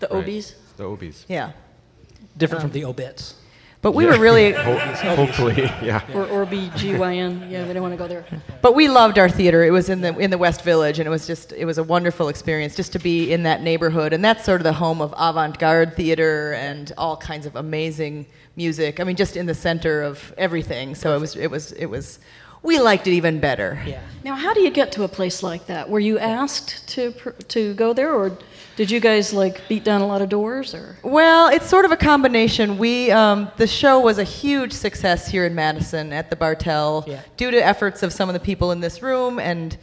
The 0.01 0.09
Right. 0.11 0.27
Obies? 0.27 0.55
The 0.79 0.85
Obies. 0.85 1.25
yeah. 1.29 1.53
Different 2.39 2.65
Um, 2.65 2.71
from 2.71 2.81
the 2.81 2.87
obits. 2.87 3.35
But 3.81 3.93
we 3.93 4.07
were 4.07 4.19
really, 4.19 4.53
hopefully, 5.17 5.63
yeah. 5.83 6.03
Or, 6.13 6.27
or 6.27 6.45
BGYN? 6.47 7.49
Yeah, 7.49 7.65
they 7.65 7.73
don't 7.73 7.83
want 7.83 7.95
to 7.95 7.99
go 7.99 8.09
there. 8.09 8.25
But 8.61 8.75
we 8.75 8.89
loved 8.89 9.21
our 9.21 9.29
theater. 9.29 9.63
It 9.63 9.71
was 9.71 9.89
in 9.89 10.01
the 10.01 10.17
in 10.19 10.31
the 10.31 10.39
West 10.39 10.63
Village, 10.63 10.99
and 10.99 11.07
it 11.07 11.11
was 11.11 11.29
just 11.29 11.53
it 11.53 11.65
was 11.65 11.79
a 11.79 11.85
wonderful 11.85 12.29
experience 12.29 12.75
just 12.75 12.93
to 12.93 12.99
be 12.99 13.33
in 13.33 13.45
that 13.45 13.63
neighborhood. 13.63 14.13
And 14.13 14.25
that's 14.25 14.45
sort 14.45 14.61
of 14.61 14.65
the 14.65 14.73
home 14.73 15.01
of 15.01 15.15
avant-garde 15.17 15.95
theater 15.95 16.55
and 16.55 16.93
all 16.99 17.17
kinds 17.17 17.47
of 17.47 17.55
amazing 17.55 18.27
music. 18.57 18.99
I 18.99 19.05
mean, 19.05 19.15
just 19.15 19.37
in 19.37 19.47
the 19.47 19.55
center 19.55 20.03
of 20.03 20.35
everything. 20.37 20.97
So 20.97 21.15
it 21.15 21.21
was 21.21 21.37
it 21.37 21.51
was 21.51 21.73
it 21.73 21.87
was. 21.87 22.19
We 22.65 22.81
liked 22.81 23.07
it 23.07 23.13
even 23.13 23.39
better. 23.39 23.81
Yeah. 23.87 24.01
Now, 24.25 24.35
how 24.35 24.53
do 24.53 24.61
you 24.61 24.71
get 24.71 24.91
to 24.93 25.05
a 25.05 25.09
place 25.09 25.45
like 25.45 25.67
that? 25.67 25.89
Were 25.89 26.01
you 26.01 26.19
asked 26.19 26.89
to 26.89 27.13
to 27.49 27.75
go 27.75 27.93
there, 27.93 28.13
or 28.13 28.37
did 28.79 28.93
you 28.93 29.01
guys 29.01 29.33
like 29.33 29.67
beat 29.67 29.83
down 29.83 30.03
a 30.03 30.07
lot 30.07 30.23
of 30.23 30.29
doors, 30.29 30.73
or? 30.73 30.97
Well, 31.03 31.49
it's 31.49 31.67
sort 31.69 31.85
of 31.85 31.91
a 31.91 31.97
combination. 31.97 32.79
We 32.79 33.11
um, 33.11 33.51
the 33.57 33.67
show 33.67 33.99
was 33.99 34.19
a 34.19 34.23
huge 34.25 34.73
success 34.73 35.27
here 35.27 35.45
in 35.45 35.53
Madison 35.57 36.13
at 36.13 36.31
the 36.31 36.37
Bartell 36.37 37.05
Yeah. 37.09 37.21
due 37.37 37.51
to 37.51 37.57
efforts 37.57 38.05
of 38.05 38.13
some 38.13 38.29
of 38.29 38.35
the 38.35 38.41
people 38.41 38.71
in 38.71 38.79
this 38.79 39.03
room 39.03 39.41
and 39.41 39.77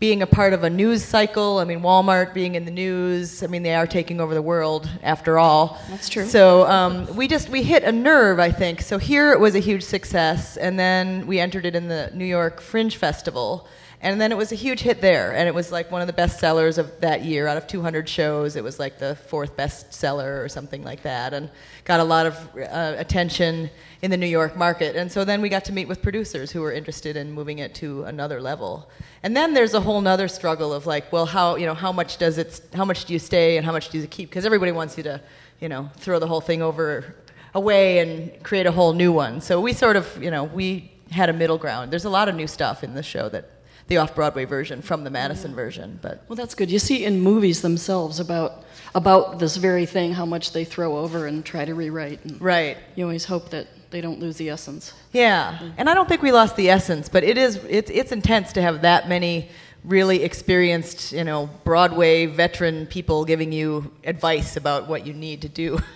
being 0.00 0.22
a 0.22 0.26
part 0.26 0.52
of 0.52 0.64
a 0.64 0.68
news 0.68 1.04
cycle. 1.04 1.58
I 1.58 1.64
mean, 1.64 1.82
Walmart 1.82 2.34
being 2.34 2.56
in 2.56 2.64
the 2.64 2.72
news. 2.72 3.44
I 3.44 3.46
mean, 3.46 3.62
they 3.62 3.76
are 3.76 3.86
taking 3.86 4.20
over 4.20 4.34
the 4.34 4.42
world 4.42 4.90
after 5.04 5.38
all. 5.38 5.78
That's 5.88 6.08
true. 6.08 6.26
So 6.26 6.66
um, 6.66 7.06
we 7.14 7.28
just 7.28 7.48
we 7.48 7.62
hit 7.62 7.84
a 7.84 7.92
nerve, 7.92 8.40
I 8.40 8.50
think. 8.50 8.80
So 8.82 8.98
here 8.98 9.30
it 9.32 9.38
was 9.38 9.54
a 9.54 9.60
huge 9.60 9.84
success, 9.84 10.56
and 10.56 10.76
then 10.76 11.28
we 11.28 11.38
entered 11.38 11.64
it 11.64 11.76
in 11.76 11.86
the 11.86 12.10
New 12.12 12.26
York 12.26 12.60
Fringe 12.60 12.96
Festival. 12.96 13.68
And 14.02 14.20
then 14.20 14.30
it 14.30 14.36
was 14.36 14.52
a 14.52 14.54
huge 14.54 14.80
hit 14.80 15.00
there, 15.00 15.34
and 15.34 15.48
it 15.48 15.54
was 15.54 15.72
like 15.72 15.90
one 15.90 16.02
of 16.02 16.06
the 16.06 16.12
best 16.12 16.38
sellers 16.38 16.76
of 16.76 17.00
that 17.00 17.24
year. 17.24 17.46
Out 17.46 17.56
of 17.56 17.66
200 17.66 18.08
shows, 18.08 18.54
it 18.54 18.62
was 18.62 18.78
like 18.78 18.98
the 18.98 19.16
fourth 19.16 19.56
best 19.56 19.92
seller 19.92 20.42
or 20.42 20.48
something 20.48 20.84
like 20.84 21.02
that, 21.02 21.32
and 21.32 21.50
got 21.84 22.00
a 22.00 22.04
lot 22.04 22.26
of 22.26 22.36
uh, 22.56 22.94
attention 22.98 23.70
in 24.02 24.10
the 24.10 24.16
New 24.16 24.26
York 24.26 24.54
market. 24.56 24.96
And 24.96 25.10
so 25.10 25.24
then 25.24 25.40
we 25.40 25.48
got 25.48 25.64
to 25.64 25.72
meet 25.72 25.88
with 25.88 26.02
producers 26.02 26.50
who 26.50 26.60
were 26.60 26.72
interested 26.72 27.16
in 27.16 27.32
moving 27.32 27.58
it 27.60 27.74
to 27.76 28.04
another 28.04 28.40
level. 28.40 28.90
And 29.22 29.34
then 29.34 29.54
there's 29.54 29.72
a 29.72 29.80
whole 29.80 30.00
nother 30.02 30.28
struggle 30.28 30.74
of 30.74 30.86
like, 30.86 31.10
well, 31.10 31.26
how 31.26 31.56
you 31.56 31.64
know 31.64 31.74
how 31.74 31.90
much 31.90 32.18
does 32.18 32.36
it, 32.36 32.60
how 32.74 32.84
much 32.84 33.06
do 33.06 33.14
you 33.14 33.18
stay, 33.18 33.56
and 33.56 33.64
how 33.64 33.72
much 33.72 33.88
do 33.88 33.98
you 33.98 34.06
keep? 34.06 34.28
Because 34.28 34.44
everybody 34.44 34.72
wants 34.72 34.98
you 34.98 35.04
to, 35.04 35.20
you 35.60 35.70
know, 35.70 35.90
throw 35.96 36.18
the 36.18 36.26
whole 36.26 36.42
thing 36.42 36.60
over 36.60 37.16
away 37.54 38.00
and 38.00 38.42
create 38.42 38.66
a 38.66 38.72
whole 38.72 38.92
new 38.92 39.10
one. 39.10 39.40
So 39.40 39.60
we 39.60 39.72
sort 39.72 39.96
of, 39.96 40.22
you 40.22 40.30
know, 40.30 40.44
we 40.44 40.92
had 41.10 41.30
a 41.30 41.32
middle 41.32 41.56
ground. 41.56 41.90
There's 41.90 42.04
a 42.04 42.10
lot 42.10 42.28
of 42.28 42.34
new 42.34 42.46
stuff 42.46 42.84
in 42.84 42.94
the 42.94 43.02
show 43.02 43.30
that 43.30 43.50
the 43.88 43.98
off-Broadway 43.98 44.44
version 44.46 44.82
from 44.82 45.04
the 45.04 45.10
Madison 45.10 45.54
version, 45.54 45.98
but 46.02 46.24
Well, 46.28 46.36
that's 46.36 46.54
good. 46.54 46.70
You 46.70 46.78
see 46.78 47.04
in 47.04 47.20
movies 47.20 47.62
themselves 47.62 48.18
about 48.20 48.64
about 48.94 49.38
this 49.38 49.56
very 49.58 49.84
thing 49.86 50.12
how 50.14 50.24
much 50.24 50.52
they 50.52 50.64
throw 50.64 50.96
over 50.96 51.26
and 51.26 51.44
try 51.44 51.64
to 51.64 51.74
rewrite. 51.74 52.24
And 52.24 52.40
right. 52.40 52.78
You 52.94 53.04
always 53.04 53.26
hope 53.26 53.50
that 53.50 53.66
they 53.90 54.00
don't 54.00 54.18
lose 54.20 54.36
the 54.36 54.48
essence. 54.50 54.92
Yeah, 55.12 55.58
and 55.76 55.88
I 55.90 55.94
don't 55.94 56.08
think 56.08 56.22
we 56.22 56.32
lost 56.32 56.56
the 56.56 56.70
essence, 56.70 57.08
but 57.08 57.22
it 57.22 57.36
is 57.38 57.56
it's 57.68 57.90
it's 57.90 58.10
intense 58.12 58.52
to 58.54 58.62
have 58.62 58.82
that 58.82 59.08
many 59.08 59.48
really 59.84 60.24
experienced, 60.24 61.12
you 61.12 61.22
know, 61.22 61.48
Broadway 61.64 62.26
veteran 62.26 62.86
people 62.86 63.24
giving 63.24 63.52
you 63.52 63.92
advice 64.04 64.56
about 64.56 64.88
what 64.88 65.06
you 65.06 65.12
need 65.12 65.42
to 65.42 65.48
do. 65.48 65.78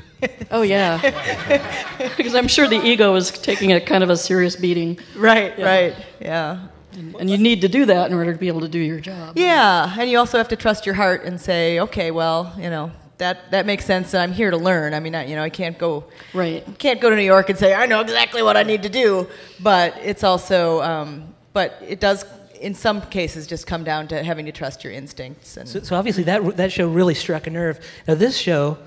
Oh 0.51 0.61
yeah, 0.61 1.01
because 2.19 2.35
I'm 2.35 2.47
sure 2.47 2.69
the 2.69 2.85
ego 2.85 3.15
is 3.15 3.31
taking 3.31 3.73
a 3.73 3.81
kind 3.81 4.05
of 4.05 4.11
a 4.11 4.17
serious 4.19 4.55
beating. 4.55 4.99
Right, 5.17 5.59
Yeah. 5.59 5.65
right, 5.65 5.95
yeah. 6.21 6.67
And, 6.93 7.15
and 7.17 7.31
you 7.31 7.39
need 7.39 7.61
to 7.61 7.69
do 7.69 7.85
that 7.87 8.11
in 8.11 8.17
order 8.17 8.33
to 8.33 8.39
be 8.39 8.49
able 8.49 8.61
to 8.63 8.69
do 8.69 8.79
your 8.79 9.01
job. 9.01 9.37
Yeah, 9.37 9.95
and 9.99 10.11
you 10.11 10.19
also 10.19 10.39
have 10.39 10.49
to 10.49 10.57
trust 10.57 10.87
your 10.87 10.95
heart 10.95 11.25
and 11.25 11.41
say, 11.41 11.81
okay, 11.81 12.11
well, 12.11 12.53
you 12.59 12.71
know, 12.71 12.91
that 13.19 13.51
that 13.51 13.67
makes 13.67 13.85
sense, 13.85 14.15
and 14.15 14.23
I'm 14.23 14.33
here 14.33 14.51
to 14.51 14.57
learn. 14.57 14.95
I 14.95 15.01
mean, 15.01 15.15
I, 15.15 15.27
you 15.27 15.37
know, 15.37 15.43
I 15.43 15.51
can't 15.51 15.79
go 15.79 16.05
right. 16.33 16.65
Can't 16.79 17.01
go 17.01 17.11
to 17.11 17.17
New 17.17 17.23
York 17.23 17.51
and 17.51 17.59
say 17.59 17.75
I 17.75 17.87
know 17.87 18.01
exactly 18.01 18.43
what 18.43 18.57
I 18.57 18.63
need 18.63 18.83
to 18.83 18.89
do. 18.89 19.29
But 19.63 19.95
it's 20.03 20.25
also, 20.25 20.81
um, 20.81 21.35
but 21.53 21.79
it 21.87 22.01
does, 22.01 22.25
in 22.61 22.75
some 22.75 23.03
cases, 23.03 23.47
just 23.47 23.67
come 23.67 23.85
down 23.85 24.09
to 24.09 24.23
having 24.23 24.47
to 24.47 24.53
trust 24.53 24.83
your 24.85 24.93
instincts. 24.95 25.59
And 25.59 25.69
So, 25.69 25.81
so 25.83 25.97
obviously 25.97 26.25
that 26.25 26.57
that 26.57 26.73
show 26.73 26.89
really 26.89 27.15
struck 27.15 27.47
a 27.47 27.51
nerve. 27.51 27.79
Now 28.09 28.15
this 28.15 28.39
show, 28.39 28.79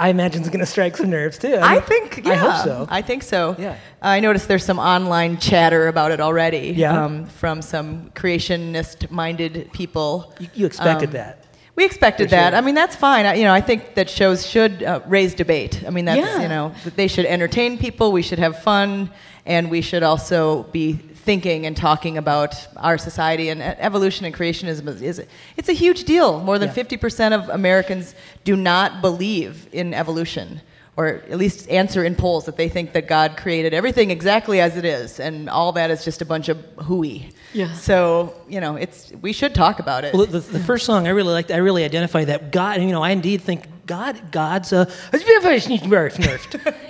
I 0.00 0.08
imagine, 0.08 0.42
is 0.42 0.48
going 0.48 0.60
to 0.60 0.66
strike 0.66 0.96
some 0.96 1.10
nerves 1.10 1.36
too. 1.38 1.54
I, 1.54 1.74
mean, 1.74 1.82
think, 1.82 2.24
yeah, 2.24 2.32
I 2.32 2.36
hope 2.36 2.64
so. 2.64 2.86
I 2.88 3.02
think 3.02 3.22
so. 3.22 3.54
Yeah. 3.58 3.76
I 4.00 4.20
noticed 4.20 4.48
there's 4.48 4.64
some 4.64 4.78
online 4.78 5.36
chatter 5.38 5.88
about 5.88 6.10
it 6.10 6.20
already. 6.20 6.72
Yeah. 6.76 7.04
Um, 7.04 7.26
from 7.26 7.60
some 7.62 8.10
creationist-minded 8.14 9.72
people. 9.72 10.34
You, 10.38 10.48
you 10.54 10.66
expected 10.66 11.10
Um, 11.10 11.12
that. 11.14 11.44
We 11.76 11.84
expected 11.84 12.28
For 12.28 12.36
that. 12.36 12.54
I 12.54 12.60
mean, 12.60 12.74
that's 12.74 12.96
fine. 12.96 13.26
I, 13.26 13.34
you 13.34 13.44
know, 13.44 13.54
I 13.54 13.60
think 13.60 13.94
that 13.94 14.10
shows 14.10 14.46
should 14.46 14.82
uh, 14.82 15.00
raise 15.06 15.34
debate. 15.34 15.82
I 15.86 15.90
mean, 15.90 16.04
that's 16.04 16.20
Yeah. 16.20 16.42
you 16.42 16.48
know, 16.48 16.74
that 16.84 16.96
they 16.96 17.06
should 17.08 17.26
entertain 17.26 17.78
people. 17.78 18.12
We 18.12 18.22
should 18.22 18.38
have 18.38 18.62
fun, 18.62 19.10
and 19.46 19.70
we 19.70 19.80
should 19.80 20.02
also 20.02 20.64
be 20.72 20.98
thinking 21.24 21.66
and 21.66 21.76
talking 21.76 22.16
about 22.18 22.54
our 22.76 22.98
society 22.98 23.50
and 23.50 23.60
evolution 23.62 24.24
and 24.26 24.34
creationism 24.34 24.88
is, 24.88 25.02
is 25.02 25.26
it's 25.56 25.68
a 25.68 25.72
huge 25.74 26.04
deal. 26.04 26.40
More 26.40 26.58
than 26.58 26.68
Yeah. 26.68 26.74
fifty 26.74 26.96
percent 26.96 27.34
of 27.34 27.48
Americans 27.48 28.14
do 28.44 28.56
not 28.56 29.00
believe 29.02 29.68
in 29.72 29.94
evolution. 29.94 30.60
Or 30.96 31.22
at 31.30 31.38
least 31.38 31.70
answer 31.70 32.04
in 32.04 32.14
polls 32.14 32.44
that 32.44 32.56
they 32.56 32.68
think 32.68 32.92
that 32.92 33.06
God 33.08 33.36
created 33.38 33.72
everything 33.72 34.10
exactly 34.10 34.60
as 34.60 34.76
it 34.76 34.84
is, 34.84 35.18
and 35.20 35.48
all 35.48 35.72
that 35.72 35.90
is 35.90 36.04
just 36.04 36.20
a 36.20 36.26
bunch 36.26 36.48
of 36.50 36.58
hooey. 36.78 37.30
Yeah. 37.54 37.72
So 37.74 38.34
you 38.48 38.60
know, 38.60 38.76
it's 38.76 39.10
we 39.22 39.32
should 39.32 39.54
talk 39.54 39.78
about 39.78 40.04
it. 40.04 40.12
Well, 40.12 40.26
the, 40.26 40.40
the 40.40 40.58
first 40.58 40.84
song 40.84 41.06
I 41.06 41.10
really 41.10 41.32
liked, 41.32 41.50
I 41.52 41.56
really 41.58 41.84
identify 41.84 42.24
that 42.24 42.50
God, 42.50 42.82
you 42.82 42.90
know, 42.90 43.02
I 43.02 43.10
indeed 43.10 43.40
think 43.40 43.62
God, 43.90 44.30
God's 44.30 44.72
a, 44.72 44.88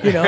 you 0.04 0.12
know, 0.12 0.22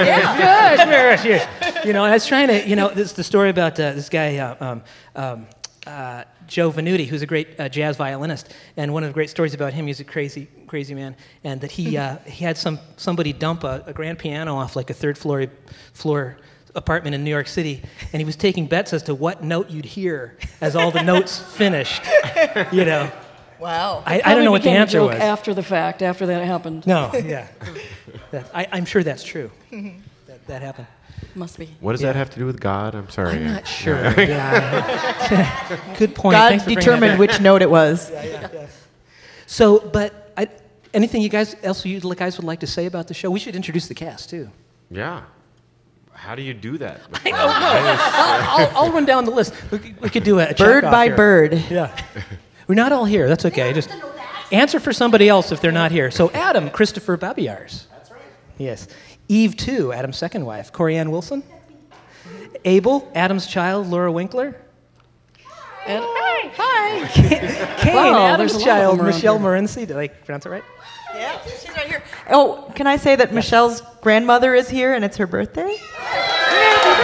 you 1.84 1.92
know, 1.92 2.02
I 2.02 2.12
was 2.12 2.26
trying 2.26 2.48
to, 2.48 2.66
you 2.66 2.76
know, 2.76 2.88
this 2.88 3.12
the 3.12 3.22
story 3.22 3.50
about 3.50 3.78
uh, 3.78 3.92
this 3.92 4.08
guy, 4.08 4.38
uh, 4.38 4.56
um, 4.58 4.82
um, 5.14 5.46
uh, 5.86 6.24
Joe 6.46 6.72
Venuti, 6.72 7.06
who's 7.06 7.20
a 7.20 7.26
great 7.26 7.60
uh, 7.60 7.68
jazz 7.68 7.98
violinist, 7.98 8.54
and 8.78 8.94
one 8.94 9.02
of 9.02 9.10
the 9.10 9.12
great 9.12 9.28
stories 9.28 9.52
about 9.52 9.74
him, 9.74 9.86
he's 9.86 10.00
a 10.00 10.04
crazy, 10.04 10.48
crazy 10.66 10.94
man, 10.94 11.14
and 11.44 11.60
that 11.60 11.72
he 11.72 11.98
uh, 11.98 12.16
he 12.26 12.42
had 12.42 12.56
some 12.56 12.78
somebody 12.96 13.34
dump 13.34 13.64
a, 13.64 13.82
a 13.84 13.92
grand 13.92 14.18
piano 14.18 14.56
off 14.56 14.74
like 14.74 14.88
a 14.88 14.94
third 14.94 15.18
floor 15.18 15.48
floor 15.92 16.38
apartment 16.74 17.14
in 17.14 17.22
New 17.22 17.30
York 17.30 17.48
City, 17.48 17.82
and 18.14 18.20
he 18.20 18.24
was 18.24 18.36
taking 18.36 18.66
bets 18.66 18.94
as 18.94 19.02
to 19.02 19.14
what 19.14 19.44
note 19.44 19.68
you'd 19.68 19.84
hear 19.84 20.38
as 20.62 20.74
all 20.74 20.90
the 20.90 21.02
notes 21.02 21.38
finished, 21.38 22.02
you 22.72 22.86
know. 22.86 23.12
Wow. 23.62 24.02
I, 24.04 24.20
I 24.24 24.34
don't 24.34 24.44
know 24.44 24.50
what 24.50 24.62
the 24.62 24.70
Became 24.70 24.78
a 24.78 24.80
answer 24.80 24.98
joke 24.98 25.12
was. 25.12 25.20
After 25.20 25.54
the 25.54 25.62
fact, 25.62 26.02
after 26.02 26.26
that 26.26 26.44
happened. 26.44 26.84
No, 26.84 27.10
yeah. 27.24 27.46
That, 28.32 28.50
I, 28.52 28.66
I'm 28.72 28.84
sure 28.84 29.04
that's 29.04 29.22
true. 29.22 29.52
that, 29.70 30.46
that 30.48 30.62
happened. 30.62 30.88
Must 31.36 31.56
be. 31.58 31.68
What 31.80 31.92
does 31.92 32.02
Yeah. 32.02 32.08
that 32.08 32.16
have 32.16 32.30
to 32.30 32.38
do 32.40 32.46
with 32.46 32.60
God? 32.60 32.96
I'm 32.96 33.08
sorry. 33.08 33.36
I'm 33.36 33.46
not 33.54 33.66
sure. 33.66 33.96
Yeah. 34.18 35.94
Good 35.98 36.14
point. 36.14 36.34
God 36.34 36.48
Thanks 36.48 36.64
for 36.64 36.66
bringing 36.66 36.74
that 36.74 36.84
determined 36.84 37.18
which 37.20 37.40
note 37.40 37.62
it 37.62 37.70
was. 37.70 38.10
Yeah, 38.10 38.24
yeah, 38.24 38.48
yeah. 38.52 38.66
So, 39.46 39.78
but 39.78 40.32
I, 40.36 40.48
anything 40.92 41.22
you 41.22 41.28
guys 41.28 41.54
else 41.62 41.86
you 41.86 42.00
guys 42.00 42.36
would 42.38 42.44
like 42.44 42.60
to 42.60 42.66
say 42.66 42.86
about 42.86 43.06
the 43.06 43.14
show? 43.14 43.30
We 43.30 43.38
should 43.38 43.54
introduce 43.54 43.86
the 43.86 43.94
cast 43.94 44.28
too. 44.28 44.50
Yeah. 44.90 45.22
How 46.12 46.34
do 46.34 46.42
you 46.42 46.52
do 46.54 46.78
that? 46.78 47.00
I 47.24 47.30
don't 47.30 47.32
know. 47.32 47.46
I'll, 47.48 48.66
I'll, 48.66 48.76
I'll 48.86 48.92
run 48.92 49.06
down 49.06 49.24
the 49.24 49.30
list. 49.30 49.54
We 49.70 49.78
could, 49.78 50.00
we 50.00 50.10
could 50.10 50.24
do 50.24 50.38
a, 50.40 50.48
a 50.50 50.54
Bird 50.54 50.82
by 50.82 51.06
here. 51.06 51.16
bird. 51.16 51.64
Yeah. 51.70 51.96
We're 52.72 52.76
not 52.76 52.90
all 52.90 53.04
here. 53.04 53.28
That's 53.28 53.44
okay. 53.44 53.74
Just 53.74 53.90
answer 54.50 54.80
for 54.80 54.94
somebody 54.94 55.28
else 55.28 55.52
if 55.52 55.60
they're 55.60 55.70
not 55.70 55.92
here. 55.92 56.10
So 56.10 56.30
Adam, 56.30 56.70
Christopher 56.70 57.18
Babiars. 57.18 57.86
That's 57.90 58.10
right. 58.10 58.22
Yes. 58.56 58.88
Eve 59.28 59.58
too, 59.58 59.92
Adam's 59.92 60.16
second 60.16 60.46
wife. 60.46 60.72
Corianne 60.72 61.10
Wilson. 61.10 61.42
Abel, 62.64 63.12
Adam's 63.14 63.46
child, 63.46 63.88
Laura 63.88 64.10
Winkler. 64.10 64.56
And, 65.86 66.02
hi. 66.56 67.06
Cain, 67.82 67.94
Wow, 67.94 68.38
there's 68.38 68.52
Adam's 68.52 68.62
a 68.62 68.64
child, 68.64 69.02
Michelle 69.02 69.38
here. 69.38 69.48
Morency. 69.48 69.86
Did 69.86 69.98
I 69.98 70.08
pronounce 70.08 70.46
it 70.46 70.48
right? 70.48 70.64
Yeah, 71.14 71.38
she's 71.44 71.68
right 71.76 71.86
here. 71.86 72.02
Oh, 72.30 72.72
can 72.74 72.86
I 72.86 72.96
say 72.96 73.16
that 73.16 73.34
Michelle's 73.34 73.82
grandmother 74.00 74.54
is 74.54 74.70
here 74.70 74.94
and 74.94 75.04
it's 75.04 75.18
her 75.18 75.26
birthday? 75.26 75.76
Happy 76.56 76.96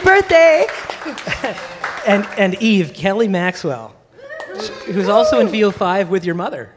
birthday? 0.00 0.66
Happy 1.04 1.52
birthday! 1.60 1.66
And, 2.06 2.26
and 2.38 2.54
Eve, 2.62 2.92
Kelly 2.94 3.28
Maxwell, 3.28 3.94
who's 4.86 5.08
also 5.08 5.40
in 5.40 5.48
VO5 5.48 6.08
with 6.08 6.24
your 6.24 6.34
mother, 6.34 6.72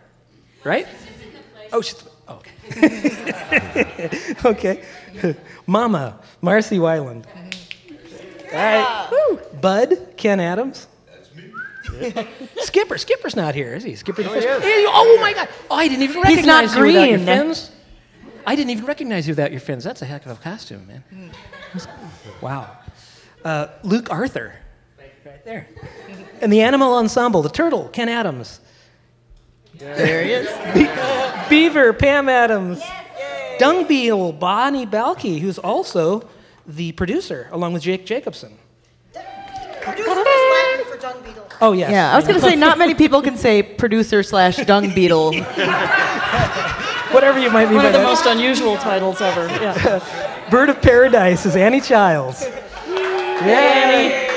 right? 0.63 0.87
Oh, 1.71 1.81
she's, 1.81 2.03
oh, 2.27 2.41
okay. 2.71 4.09
okay. 4.45 4.83
Mama, 5.67 6.19
Marcy 6.41 6.77
Wyland. 6.77 7.25
All 8.51 8.55
right. 8.55 9.09
Woo. 9.11 9.39
Bud, 9.61 10.13
Ken 10.17 10.39
Adams. 10.39 10.87
Skipper, 12.57 12.97
Skipper's 12.97 13.35
not 13.35 13.53
here, 13.55 13.73
is 13.73 13.83
he? 13.83 13.95
Skipper 13.95 14.23
the 14.23 14.29
fish. 14.29 14.43
Hey, 14.43 14.85
Oh 14.87 15.17
my 15.21 15.33
God! 15.33 15.47
Oh, 15.69 15.75
I 15.75 15.87
didn't 15.87 16.03
even 16.03 16.17
recognize 16.21 16.37
He's 16.37 16.45
not 16.45 16.63
you 16.63 16.85
without 16.87 17.09
your 17.09 17.17
green. 17.17 17.25
fins. 17.25 17.71
I 18.45 18.55
didn't 18.55 18.69
even 18.71 18.85
recognize 18.85 19.27
you 19.27 19.31
without 19.33 19.51
your 19.51 19.59
fins. 19.59 19.83
That's 19.83 20.01
a 20.01 20.05
heck 20.05 20.25
of 20.25 20.31
a 20.31 20.41
costume, 20.41 20.87
man. 20.87 21.03
Wow. 22.41 22.77
Uh, 23.43 23.67
Luke 23.83 24.09
Arthur, 24.09 24.53
right 25.25 25.43
there, 25.45 25.67
and 26.41 26.51
the 26.51 26.61
animal 26.61 26.93
ensemble, 26.95 27.41
the 27.41 27.49
turtle, 27.49 27.89
Ken 27.89 28.09
Adams. 28.09 28.59
There 29.75 30.23
he 30.23 30.31
is. 30.31 30.47
Be- 30.73 30.89
Beaver, 31.49 31.93
Pam 31.93 32.27
Adams. 32.29 32.81
Dung 33.59 33.85
Beetle, 33.87 34.33
Bonnie 34.33 34.85
Balke, 34.85 35.39
who's 35.39 35.57
also 35.59 36.27
the 36.65 36.91
producer, 36.93 37.49
along 37.51 37.73
with 37.73 37.83
Jake 37.83 38.05
Jacobson. 38.05 38.57
Producer? 39.81 40.13
Oh 41.61 41.73
yes. 41.73 41.91
Yeah, 41.91 42.13
I 42.13 42.15
was 42.15 42.25
going 42.25 42.39
to 42.39 42.45
say 42.45 42.55
not 42.55 42.77
many 42.77 42.93
people 42.93 43.21
can 43.21 43.35
say 43.35 43.61
producer 43.63 44.23
slash 44.23 44.55
dung 44.65 44.93
beetle. 44.93 45.33
Whatever 47.11 47.39
you 47.39 47.49
might 47.49 47.65
be. 47.67 47.75
One 47.75 47.83
by 47.83 47.87
of 47.87 47.93
the 47.93 47.99
that. 47.99 48.03
most 48.03 48.25
unusual 48.25 48.77
titles 48.77 49.19
ever. 49.19 49.47
Yeah. 49.47 50.47
Bird 50.51 50.69
of 50.69 50.81
Paradise 50.81 51.45
is 51.45 51.55
Annie 51.55 51.81
Childs. 51.81 52.43
Yay! 52.87 54.28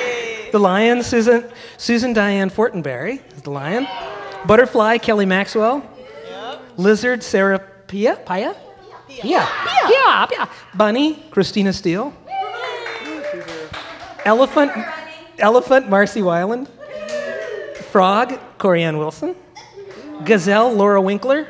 The 0.53 0.61
lion, 0.61 1.03
Susan, 1.03 1.51
Susan 1.79 2.13
Diane 2.13 2.51
Fortenberry 2.51 3.23
is 3.35 3.41
the 3.41 3.51
lion. 3.51 3.89
Butterfly, 4.47 4.99
Kelly 4.99 5.25
Maxwell. 5.25 5.83
Lizard, 6.77 7.23
Sarah 7.23 7.59
Pia. 7.87 8.17
Pia? 8.17 8.55
Pia. 9.09 9.49
Pia. 9.87 10.27
Pia. 10.29 10.49
Bunny, 10.75 11.25
Christina 11.31 11.73
Steele. 11.73 12.13
Elephant, 14.27 14.73
Elephant, 15.39 15.89
Marcy 15.89 16.21
Weiland. 16.21 16.69
Frog, 17.91 18.39
Corianne 18.59 18.99
Wilson. 18.99 19.35
Gazelle, 20.25 20.71
Laura 20.75 21.01
Winkler. 21.01 21.49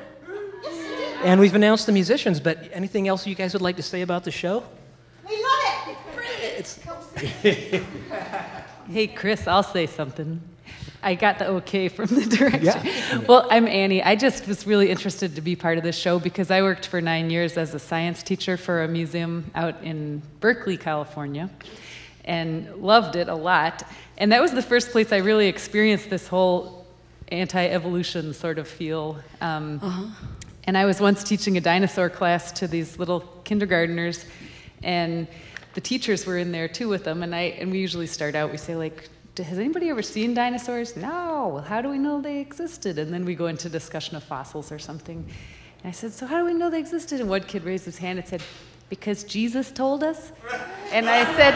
And 1.25 1.41
we've 1.41 1.57
announced 1.57 1.87
the 1.87 1.93
musicians, 1.93 2.39
but 2.39 2.71
anything 2.73 3.09
else 3.09 3.27
you 3.27 3.35
guys 3.35 3.53
would 3.53 3.63
like 3.63 3.77
to 3.77 3.83
say 3.83 4.03
about 4.03 4.23
the 4.23 4.31
show? 4.31 4.63
We 5.29 5.43
love 5.43 5.89
it. 5.89 6.59
It's 6.59 6.79
brilliant. 7.43 7.87
Hey, 8.93 9.07
Chris, 9.07 9.49
I'll 9.49 9.63
say 9.63 9.87
something. 9.87 10.43
I 11.03 11.15
got 11.15 11.39
the 11.39 11.47
okay 11.47 11.89
from 11.89 12.09
the 12.09 12.27
director. 12.37 12.59
Yeah. 12.63 13.19
Well, 13.27 13.49
I'm 13.51 13.67
Annie. 13.67 14.03
I 14.03 14.17
just 14.17 14.47
was 14.47 14.67
really 14.67 14.91
interested 14.91 15.35
to 15.37 15.41
be 15.41 15.57
part 15.57 15.79
of 15.79 15.83
this 15.83 15.97
show 15.97 16.19
because 16.19 16.51
I 16.51 16.61
worked 16.61 16.87
for 16.87 17.01
nine 17.01 17.31
years 17.31 17.57
as 17.57 17.73
a 17.73 17.79
science 17.79 18.23
teacher 18.23 18.59
for 18.59 18.83
a 18.83 18.89
museum 18.89 19.51
out 19.55 19.83
in 19.83 20.21
Berkeley, 20.41 20.77
California, 20.77 21.49
and 22.27 22.69
loved 22.77 23.17
it 23.17 23.31
a 23.31 23.35
lot. 23.35 23.83
And 24.19 24.31
that 24.31 24.43
was 24.43 24.53
the 24.53 24.61
first 24.61 24.91
place 24.91 25.11
I 25.11 25.17
really 25.17 25.49
experienced 25.49 26.11
this 26.11 26.29
whole 26.29 26.87
anti 27.29 27.65
evolution 27.67 28.35
sort 28.35 28.59
of 28.59 28.69
feel. 28.69 29.19
Um, 29.41 30.15
And 30.65 30.77
I 30.77 30.85
was 30.85 31.01
once 31.01 31.25
teaching 31.25 31.57
a 31.57 31.63
dinosaur 31.63 32.11
class 32.11 32.53
to 32.53 32.69
these 32.69 32.99
little 32.99 33.23
kindergarteners, 33.45 34.27
and 34.83 35.27
the 35.75 35.81
teachers 35.81 36.27
were 36.27 36.39
in 36.39 36.53
there 36.53 36.69
too 36.69 36.89
with 36.89 37.05
them. 37.05 37.23
And 37.23 37.35
I 37.35 37.55
and 37.61 37.71
we 37.71 37.79
usually 37.79 38.07
start 38.07 38.35
out. 38.35 38.51
We 38.51 38.59
say 38.59 38.77
like, 38.77 39.09
"Has 39.37 39.59
anybody 39.59 39.89
ever 39.91 40.03
seen 40.03 40.35
dinosaurs?" 40.35 40.97
No. 40.97 41.51
Well, 41.55 41.63
how 41.63 41.83
do 41.83 41.89
we 41.89 41.99
know 41.99 42.21
they 42.21 42.41
existed? 42.41 42.99
And 42.99 43.13
then 43.13 43.25
we 43.25 43.35
go 43.35 43.47
into 43.47 43.69
discussion 43.69 44.17
of 44.17 44.23
fossils 44.23 44.71
or 44.73 44.79
something. 44.79 45.27
And 45.83 45.89
I 45.89 45.93
said, 45.93 46.13
"So 46.13 46.27
how 46.27 46.39
do 46.39 46.45
we 46.45 46.55
know 46.55 46.71
they 46.71 46.81
existed?" 46.81 47.21
And 47.21 47.29
one 47.29 47.43
kid 47.43 47.65
raised 47.65 47.85
his 47.85 47.99
hand 47.99 48.19
and 48.19 48.29
said, 48.29 48.43
"Because 48.89 49.25
Jesus 49.25 49.71
told 49.71 50.03
us." 50.03 50.33
And 50.93 51.09
I 51.09 51.25
said. 51.37 51.55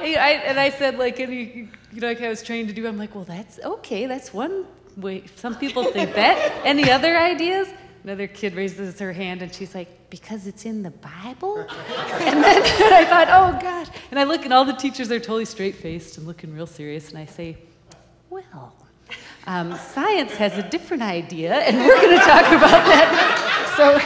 I, 0.00 0.04
and 0.46 0.60
I 0.60 0.70
said, 0.70 0.96
like, 0.96 1.18
and 1.18 1.32
you, 1.34 1.68
you 1.92 2.00
know, 2.00 2.06
like 2.06 2.22
I 2.22 2.28
was 2.28 2.40
trained 2.40 2.68
to 2.68 2.74
do. 2.74 2.86
I'm 2.86 2.98
like, 2.98 3.16
well, 3.16 3.24
that's 3.24 3.58
okay. 3.58 4.06
That's 4.06 4.32
one 4.32 4.64
way. 4.96 5.24
Some 5.34 5.56
people 5.56 5.84
think 5.90 6.14
that. 6.14 6.36
Any 6.64 6.88
other 6.88 7.18
ideas? 7.18 7.68
Another 8.04 8.26
kid 8.26 8.54
raises 8.54 8.98
her 9.00 9.12
hand, 9.12 9.42
and 9.42 9.52
she's 9.52 9.74
like, 9.74 10.10
because 10.10 10.46
it's 10.46 10.64
in 10.64 10.82
the 10.82 10.90
Bible. 10.90 11.58
and 11.58 12.42
then 12.42 12.62
I 12.92 13.04
thought, 13.04 13.28
oh 13.28 13.58
God. 13.60 13.90
And 14.10 14.18
I 14.18 14.24
look, 14.24 14.44
and 14.44 14.52
all 14.52 14.64
the 14.64 14.72
teachers 14.72 15.10
are 15.10 15.18
totally 15.18 15.44
straight 15.44 15.76
faced 15.76 16.18
and 16.18 16.26
looking 16.26 16.54
real 16.54 16.66
serious, 16.66 17.10
and 17.10 17.18
I 17.18 17.26
say, 17.26 17.58
well. 18.30 18.74
Um, 19.46 19.74
science 19.78 20.32
has 20.32 20.58
a 20.58 20.62
different 20.62 21.02
idea, 21.02 21.54
and 21.54 21.78
we're 21.78 22.00
going 22.00 22.10
to 22.18 22.24
talk 22.24 22.46
about 22.48 22.84
that. 22.84 23.74
So, 23.76 23.98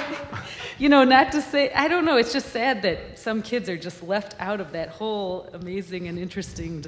you 0.79 0.89
know, 0.89 1.03
not 1.03 1.33
to 1.33 1.43
say, 1.43 1.73
I 1.73 1.89
don't 1.89 2.05
know, 2.05 2.17
it's 2.17 2.33
just 2.33 2.51
sad 2.51 2.83
that 2.83 3.19
some 3.19 3.43
kids 3.43 3.69
are 3.69 3.77
just 3.77 4.05
left 4.05 4.37
out 4.39 4.61
of 4.61 4.71
that 4.73 4.91
whole 4.91 5.49
amazing 5.53 6.07
and 6.07 6.19
interesting 6.19 6.81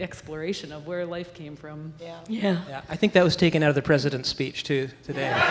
exploration 0.00 0.72
of 0.72 0.86
where 0.86 1.04
life 1.04 1.34
came 1.34 1.56
from. 1.56 1.92
Yeah. 2.00 2.18
Yeah. 2.28 2.60
Yeah, 2.68 2.80
I 2.88 2.96
think 2.96 3.12
that 3.14 3.24
was 3.24 3.36
taken 3.36 3.62
out 3.62 3.68
of 3.70 3.74
the 3.74 3.82
president's 3.82 4.28
speech 4.28 4.64
too 4.64 4.88
today. 5.04 5.32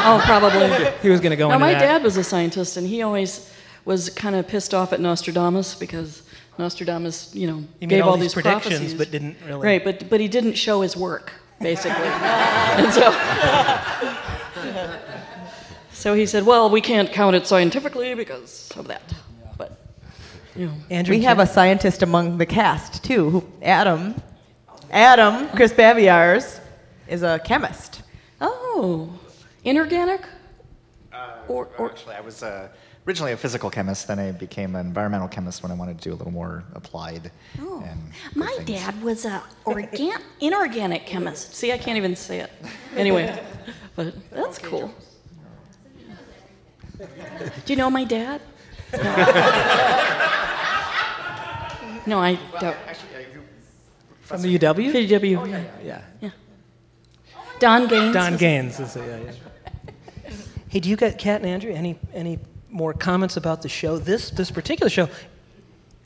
Oh, 0.00 0.20
probably. 0.24 0.90
He 1.02 1.08
was 1.08 1.20
going 1.20 1.30
to 1.30 1.36
go 1.36 1.48
Now, 1.48 1.54
into 1.54 1.66
my 1.66 1.72
that. 1.72 1.80
dad 1.80 2.02
was 2.02 2.16
a 2.16 2.24
scientist, 2.24 2.76
and 2.76 2.86
he 2.86 3.02
always 3.02 3.50
was 3.84 4.10
kind 4.10 4.34
of 4.36 4.46
pissed 4.46 4.74
off 4.74 4.92
at 4.92 5.00
Nostradamus 5.00 5.74
because 5.74 6.22
Nostradamus, 6.58 7.34
you 7.34 7.46
know, 7.46 7.64
He 7.80 7.86
made 7.86 7.90
gave 7.96 8.04
all 8.04 8.10
all, 8.10 8.16
these 8.16 8.34
these 8.34 8.42
predictions, 8.42 8.74
prophecies. 8.74 8.94
but 8.94 9.10
didn't 9.10 9.36
really- 9.46 9.64
Right, 9.66 9.82
but 9.84 10.08
but 10.10 10.20
he 10.20 10.28
didn't 10.28 10.54
show 10.54 10.80
his 10.82 10.96
work, 10.96 11.32
basically. 11.60 12.06
and 12.06 12.92
so, 12.92 13.12
so 15.92 16.14
he 16.14 16.26
said, 16.26 16.44
"Well, 16.46 16.68
we 16.70 16.80
can't 16.80 17.10
count 17.12 17.36
it 17.36 17.46
scientifically 17.46 18.14
because 18.14 18.70
of 18.76 18.88
that." 18.88 19.02
But 20.52 20.60
you 20.60 20.66
know, 20.66 20.72
Andrew, 20.90 21.16
we 21.16 21.22
have 21.22 21.38
a 21.38 21.46
scientist 21.46 22.02
among 22.02 22.38
the 22.38 22.46
cast 22.46 23.04
too. 23.04 23.30
Who, 23.30 23.44
Adam, 23.62 24.14
Adam, 24.90 25.48
Chris 25.50 25.72
Baviars, 25.72 26.60
is 27.06 27.22
a 27.22 27.38
chemist. 27.44 28.02
Oh, 28.40 29.10
inorganic? 29.64 30.22
Or, 31.48 31.68
or 31.78 31.90
actually, 31.90 32.14
I 32.14 32.20
was 32.20 32.42
uh, 32.42 32.68
originally 33.06 33.32
a 33.32 33.36
physical 33.36 33.70
chemist. 33.70 34.06
Then 34.06 34.18
I 34.18 34.32
became 34.32 34.76
an 34.76 34.86
environmental 34.86 35.28
chemist 35.28 35.62
when 35.62 35.72
I 35.72 35.74
wanted 35.74 35.98
to 35.98 36.04
do 36.10 36.14
a 36.14 36.16
little 36.16 36.32
more 36.32 36.62
applied. 36.74 37.32
Oh. 37.60 37.82
And 37.86 38.12
My 38.34 38.56
dad 38.66 39.02
was 39.02 39.24
a 39.24 39.42
organ- 39.64 40.12
inorganic 40.40 41.06
chemist. 41.06 41.54
See, 41.54 41.72
I 41.72 41.78
can't 41.78 41.96
even 41.96 42.14
say 42.14 42.40
it. 42.40 42.52
Anyway, 42.96 43.42
but 43.96 44.14
that's 44.30 44.58
cool. 44.58 44.94
Do 46.98 47.72
you 47.72 47.76
know 47.76 47.88
my 47.90 48.04
dad? 48.04 48.40
No, 48.92 49.00
no 52.06 52.18
I 52.18 52.38
don't. 52.60 52.76
From 54.20 54.42
the 54.42 54.58
UW? 54.58 55.08
UW, 55.08 55.50
yeah. 55.50 55.64
Yeah. 55.82 56.00
yeah. 56.20 56.30
Don 57.58 57.88
Gaines. 57.88 58.14
Don 58.14 58.36
Gaines. 58.36 58.78
Is, 58.78 58.96
yeah, 58.96 59.16
yeah. 59.16 59.32
Hey, 60.68 60.80
do 60.80 60.90
you 60.90 60.96
got 60.96 61.16
Kat 61.16 61.40
and 61.40 61.48
Andrew 61.48 61.72
any 61.72 61.98
any 62.12 62.38
more 62.68 62.92
comments 62.92 63.38
about 63.38 63.62
the 63.62 63.70
show? 63.70 63.96
This 63.98 64.28
this 64.28 64.50
particular 64.50 64.90
show. 64.90 65.08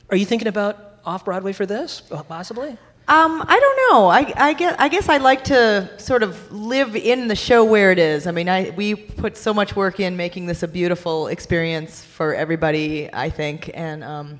Are 0.09 0.15
you 0.15 0.25
thinking 0.25 0.47
about 0.47 0.99
off 1.05 1.25
Broadway 1.25 1.51
for 1.51 1.65
this 1.65 2.01
possibly? 2.29 2.77
Um, 3.05 3.43
I 3.45 3.59
don't 3.59 3.91
know. 3.91 4.07
I, 4.07 4.33
I 4.37 4.53
guess 4.53 4.75
I 4.79 4.87
guess 4.87 5.09
I 5.09 5.17
like 5.17 5.43
to 5.45 5.89
sort 5.99 6.23
of 6.23 6.49
live 6.53 6.95
in 6.95 7.27
the 7.27 7.35
show 7.35 7.65
where 7.65 7.91
it 7.91 7.99
is. 7.99 8.25
I 8.25 8.31
mean, 8.31 8.47
I 8.47 8.69
we 8.69 8.95
put 8.95 9.35
so 9.35 9.53
much 9.53 9.75
work 9.75 9.99
in 9.99 10.15
making 10.15 10.45
this 10.45 10.63
a 10.63 10.67
beautiful 10.69 11.27
experience 11.27 12.01
for 12.01 12.33
everybody. 12.33 13.13
I 13.13 13.29
think, 13.29 13.69
and 13.73 14.05
um, 14.05 14.39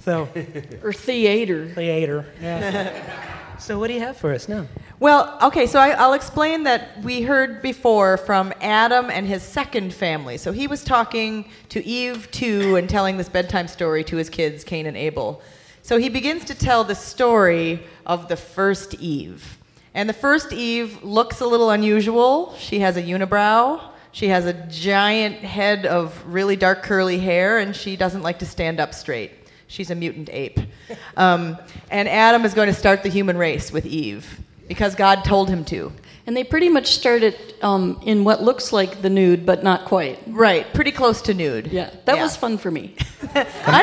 So, 0.00 0.28
or 0.82 0.92
theater. 0.92 1.68
Theater. 1.68 2.26
Yeah. 2.40 3.56
so, 3.58 3.78
what 3.78 3.88
do 3.88 3.94
you 3.94 4.00
have 4.00 4.16
for 4.16 4.32
us 4.32 4.48
now? 4.48 4.66
Well, 4.98 5.38
okay, 5.42 5.66
so 5.66 5.78
I, 5.78 5.90
I'll 5.90 6.12
explain 6.12 6.64
that 6.64 7.02
we 7.02 7.22
heard 7.22 7.62
before 7.62 8.16
from 8.16 8.52
Adam 8.60 9.10
and 9.10 9.26
his 9.26 9.42
second 9.42 9.92
family. 9.92 10.38
So 10.38 10.52
he 10.52 10.68
was 10.68 10.84
talking 10.84 11.50
to 11.70 11.84
Eve 11.84 12.30
too 12.30 12.76
and 12.76 12.88
telling 12.88 13.16
this 13.16 13.28
bedtime 13.28 13.68
story 13.68 14.04
to 14.04 14.16
his 14.16 14.30
kids, 14.30 14.62
Cain 14.62 14.86
and 14.86 14.96
Abel. 14.96 15.42
So 15.82 15.98
he 15.98 16.08
begins 16.08 16.44
to 16.44 16.54
tell 16.54 16.84
the 16.84 16.94
story 16.94 17.82
of 18.06 18.28
the 18.28 18.36
first 18.36 18.94
Eve. 18.94 19.58
And 19.94 20.08
the 20.08 20.14
first 20.14 20.52
Eve 20.52 21.02
looks 21.02 21.40
a 21.40 21.46
little 21.46 21.70
unusual. 21.70 22.54
She 22.58 22.78
has 22.80 22.96
a 22.96 23.02
unibrow. 23.02 23.80
She 24.12 24.28
has 24.28 24.46
a 24.46 24.52
giant 24.52 25.36
head 25.36 25.86
of 25.86 26.22
really 26.26 26.56
dark 26.56 26.82
curly 26.82 27.18
hair, 27.18 27.58
and 27.58 27.74
she 27.74 27.96
doesn't 27.96 28.22
like 28.22 28.38
to 28.40 28.46
stand 28.46 28.80
up 28.80 28.92
straight. 28.94 29.32
She's 29.68 29.90
a 29.90 29.94
mutant 29.94 30.28
ape. 30.32 30.58
Um, 31.16 31.58
and 31.90 32.08
Adam 32.08 32.44
is 32.46 32.54
going 32.54 32.68
to 32.68 32.74
start 32.74 33.02
the 33.02 33.08
human 33.10 33.36
race 33.36 33.70
with 33.70 33.84
Eve 33.84 34.40
because 34.68 34.94
God 34.94 35.24
told 35.24 35.50
him 35.50 35.62
to. 35.66 35.92
And 36.26 36.34
they 36.34 36.42
pretty 36.44 36.70
much 36.70 36.86
started 36.92 37.36
um, 37.60 38.00
in 38.04 38.24
what 38.24 38.42
looks 38.42 38.72
like 38.72 39.02
the 39.02 39.10
nude, 39.10 39.44
but 39.44 39.62
not 39.62 39.84
quite. 39.84 40.18
Right, 40.26 40.72
pretty 40.72 40.90
close 40.92 41.20
to 41.22 41.34
nude. 41.34 41.66
Yeah, 41.66 41.90
that 42.06 42.16
Yeah. 42.16 42.22
was 42.22 42.34
fun 42.36 42.56
for 42.56 42.70
me. 42.70 42.94
I 43.34 43.82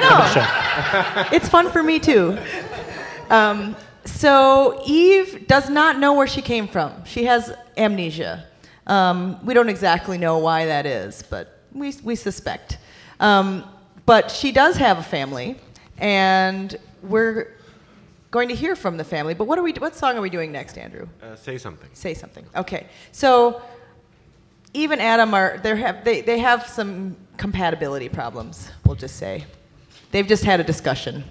know. 1.19 1.27
it's 1.35 1.47
fun 1.49 1.69
for 1.69 1.83
me 1.83 1.99
too. 1.99 2.37
Um, 3.29 3.75
so 4.05 4.81
Eve 4.85 5.47
does 5.47 5.69
not 5.69 5.99
know 5.99 6.13
where 6.13 6.27
she 6.27 6.41
came 6.41 6.67
from. 6.67 7.05
She 7.05 7.25
has 7.25 7.53
amnesia. 7.77 8.45
Um, 8.87 9.43
we 9.45 9.53
don't 9.53 9.69
exactly 9.69 10.17
know 10.17 10.39
why 10.39 10.65
that 10.65 10.85
is, 10.85 11.23
but 11.23 11.59
we, 11.71 11.93
we 12.03 12.15
suspect. 12.15 12.77
Um, 13.19 13.63
but 14.05 14.31
she 14.31 14.51
does 14.51 14.77
have 14.77 14.97
a 14.97 15.03
family, 15.03 15.57
and 15.97 16.75
we're 17.03 17.53
going 18.31 18.49
to 18.49 18.55
hear 18.55 18.75
from 18.75 18.97
the 18.97 19.03
family. 19.03 19.33
But 19.33 19.45
what 19.45 19.59
are 19.59 19.63
we? 19.63 19.73
What 19.73 19.95
song 19.95 20.17
are 20.17 20.21
we 20.21 20.29
doing 20.29 20.51
next, 20.51 20.77
Andrew? 20.77 21.07
Uh, 21.21 21.35
say 21.35 21.57
something. 21.57 21.89
Say 21.93 22.13
something. 22.13 22.45
Okay. 22.55 22.87
So 23.11 23.61
Eve 24.73 24.91
and 24.91 25.01
Adam 25.01 25.33
are 25.33 25.59
they 25.61 25.75
have 25.75 26.03
they, 26.03 26.21
they 26.21 26.39
have 26.39 26.67
some 26.67 27.15
compatibility 27.37 28.09
problems, 28.09 28.71
we'll 28.85 28.95
just 28.95 29.15
say. 29.15 29.45
They've 30.11 30.27
just 30.27 30.43
had 30.43 30.59
a 30.59 30.63
discussion. 30.63 31.23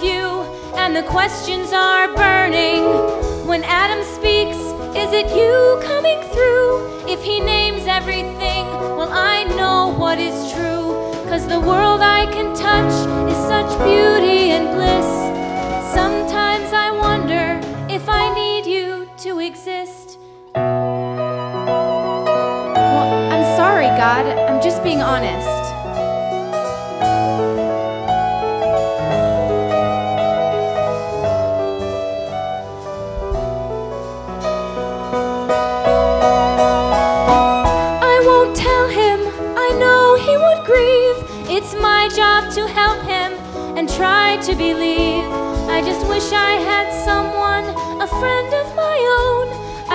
Few 0.00 0.42
and 0.76 0.94
the 0.94 1.02
questions 1.02 1.72
are 1.72 2.08
burning. 2.14 2.84
When 3.46 3.64
Adam 3.64 4.02
speaks, 4.04 4.58
is 4.96 5.12
it 5.12 5.28
you 5.36 5.80
coming 5.82 6.20
through? 6.32 7.06
If 7.08 7.22
he 7.22 7.40
names 7.40 7.86
everything, 7.86 8.66
well, 8.96 9.10
I 9.10 9.44
know 9.56 9.94
what 9.96 10.18
is 10.18 10.52
true. 10.52 10.92
Cause 11.30 11.46
the 11.46 11.60
world 11.60 12.00
I 12.00 12.26
can 12.26 12.54
touch 12.54 12.92
is 13.30 13.38
such 13.48 13.70
beauty 13.84 14.50
and 14.56 14.74
bliss. 14.74 15.06
Sometimes 15.94 16.72
I 16.72 16.90
wonder 16.90 17.60
if 17.88 18.08
I 18.08 18.34
need 18.34 18.66
you 18.66 19.08
to 19.18 19.38
exist. 19.40 20.18
Well, 22.76 23.32
I'm 23.32 23.56
sorry, 23.56 23.86
God. 23.96 24.26
I'm 24.48 24.60
just 24.62 24.82
being 24.82 25.00
honest. 25.00 25.55
Believe. 44.68 45.28
I 45.76 45.78
just 45.90 46.02
wish 46.12 46.28
I 46.32 46.54
had 46.70 46.86
someone, 47.08 47.66
a 48.06 48.08
friend 48.20 48.50
of 48.62 48.66
my 48.84 48.98
own. 49.22 49.46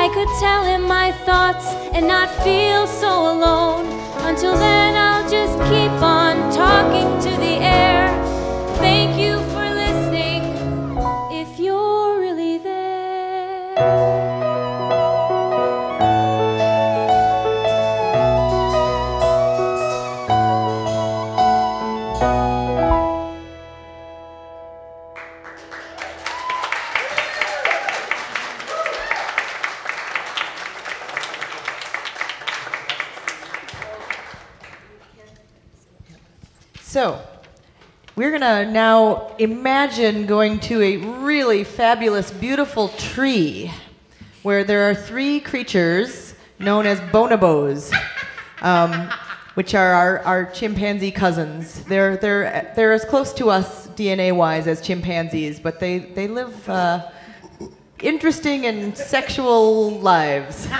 I 0.03 0.05
could 0.15 0.31
tell 0.39 0.63
him 0.71 0.81
my 0.99 1.12
thoughts 1.27 1.67
and 1.95 2.07
not 2.07 2.29
feel 2.45 2.88
so 2.88 3.12
alone. 3.34 3.86
Until 4.29 4.55
then, 4.67 4.91
I'll 5.07 5.27
just 5.38 5.55
keep 5.71 5.95
on 6.19 6.36
talking 6.63 7.10
to 7.25 7.30
to 38.41 38.65
now 38.65 39.36
imagine 39.38 40.25
going 40.25 40.60
to 40.62 40.82
a 40.82 40.97
really 40.97 41.63
fabulous, 41.63 42.32
beautiful 42.32 42.89
tree 42.89 43.71
where 44.43 44.63
there 44.63 44.89
are 44.89 44.95
three 44.95 45.39
creatures 45.39 46.34
known 46.60 46.86
as 46.86 46.99
bonobos, 47.12 47.93
um, 48.62 49.10
which 49.54 49.75
are 49.75 49.93
our, 49.93 50.19
our 50.19 50.45
chimpanzee 50.51 51.12
cousins. 51.12 51.84
They're, 51.84 52.17
they're, 52.17 52.71
they're 52.75 52.93
as 52.93 53.06
close 53.06 53.34
to 53.34 53.49
us 53.49 53.88
DNA 53.89 54.36
wise 54.36 54.67
as 54.67 54.82
chimpanzees, 54.82 55.60
but 55.60 55.80
they, 55.80 55.99
they 55.99 56.27
live 56.27 56.69
uh, 56.69 57.10
interesting 58.01 58.65
and 58.65 58.97
sexual 58.97 59.99
lives. 59.99 60.67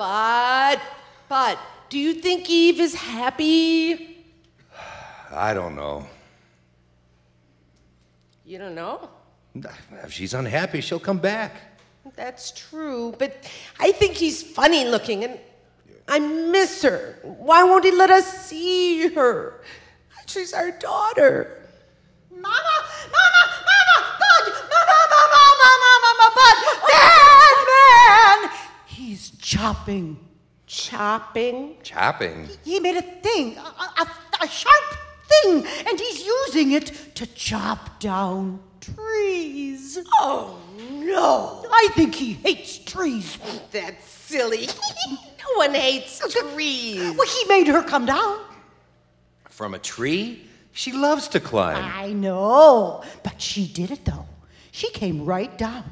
But, 0.00 0.80
but, 1.28 1.58
do 1.90 1.98
you 1.98 2.14
think 2.14 2.48
Eve 2.48 2.80
is 2.80 2.94
happy? 2.94 4.24
I 5.32 5.52
don't 5.52 5.74
know. 5.74 6.06
You 8.46 8.58
don't 8.58 8.76
know? 8.76 9.10
If 10.04 10.12
she's 10.12 10.32
unhappy, 10.32 10.80
she'll 10.80 11.00
come 11.00 11.18
back. 11.18 11.52
That's 12.16 12.52
true, 12.52 13.14
but 13.18 13.44
I 13.78 13.92
think 13.92 14.14
he's 14.14 14.42
funny 14.42 14.86
looking 14.86 15.24
and 15.24 15.38
I 16.08 16.20
miss 16.20 16.82
her. 16.82 17.18
Why 17.22 17.64
won't 17.64 17.84
he 17.84 17.90
let 17.90 18.10
us 18.10 18.46
see 18.46 19.08
her? 19.08 19.60
She's 20.26 20.52
our 20.52 20.70
daughter. 20.70 21.66
Mama, 22.30 22.46
mama, 22.46 23.42
mama, 23.66 23.96
bud, 24.20 24.52
mama, 24.70 24.98
mama, 25.10 25.42
mama, 25.62 25.92
mama, 26.06 26.28
bud, 26.38 26.56
man, 26.88 27.56
man. 27.70 28.50
He's 28.86 29.30
chopping. 29.38 30.29
Chopping? 30.70 31.74
Chopping? 31.82 32.48
He 32.64 32.78
made 32.78 32.96
a 32.96 33.02
thing, 33.02 33.56
a, 33.56 34.02
a, 34.02 34.10
a 34.42 34.46
sharp 34.46 34.96
thing, 35.26 35.66
and 35.84 35.98
he's 35.98 36.24
using 36.24 36.70
it 36.70 37.16
to 37.16 37.26
chop 37.26 37.98
down 37.98 38.60
trees. 38.80 39.98
Oh, 40.20 40.56
no. 40.78 41.66
I 41.72 41.88
think 41.96 42.14
he 42.14 42.34
hates 42.34 42.78
trees. 42.78 43.36
That's 43.72 44.08
silly. 44.08 44.68
no 45.10 45.56
one 45.56 45.74
hates 45.74 46.20
trees. 46.32 47.16
Well, 47.16 47.26
he 47.26 47.48
made 47.48 47.66
her 47.66 47.82
come 47.82 48.06
down. 48.06 48.38
From 49.48 49.74
a 49.74 49.78
tree? 49.80 50.46
She 50.70 50.92
loves 50.92 51.26
to 51.30 51.40
climb. 51.40 51.84
I 51.84 52.12
know, 52.12 53.02
but 53.24 53.42
she 53.42 53.66
did 53.66 53.90
it 53.90 54.04
though. 54.04 54.28
She 54.70 54.88
came 54.90 55.24
right 55.24 55.58
down. 55.58 55.82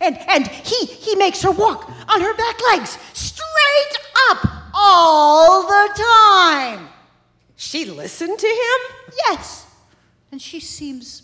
And 0.00 0.18
and 0.28 0.46
he 0.46 0.86
he 0.86 1.14
makes 1.16 1.42
her 1.42 1.50
walk 1.50 1.90
on 2.08 2.20
her 2.20 2.34
back 2.34 2.58
legs 2.70 2.98
straight 3.12 3.96
up 4.30 4.46
all 4.74 5.62
the 5.62 5.90
time. 5.94 6.88
She 7.56 7.86
listened 7.86 8.38
to 8.38 8.46
him? 8.46 8.96
Yes. 9.28 9.66
And 10.30 10.40
she 10.40 10.60
seems 10.60 11.22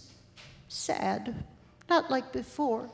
sad. 0.68 1.44
Not 1.88 2.10
like 2.10 2.32
before. 2.32 2.88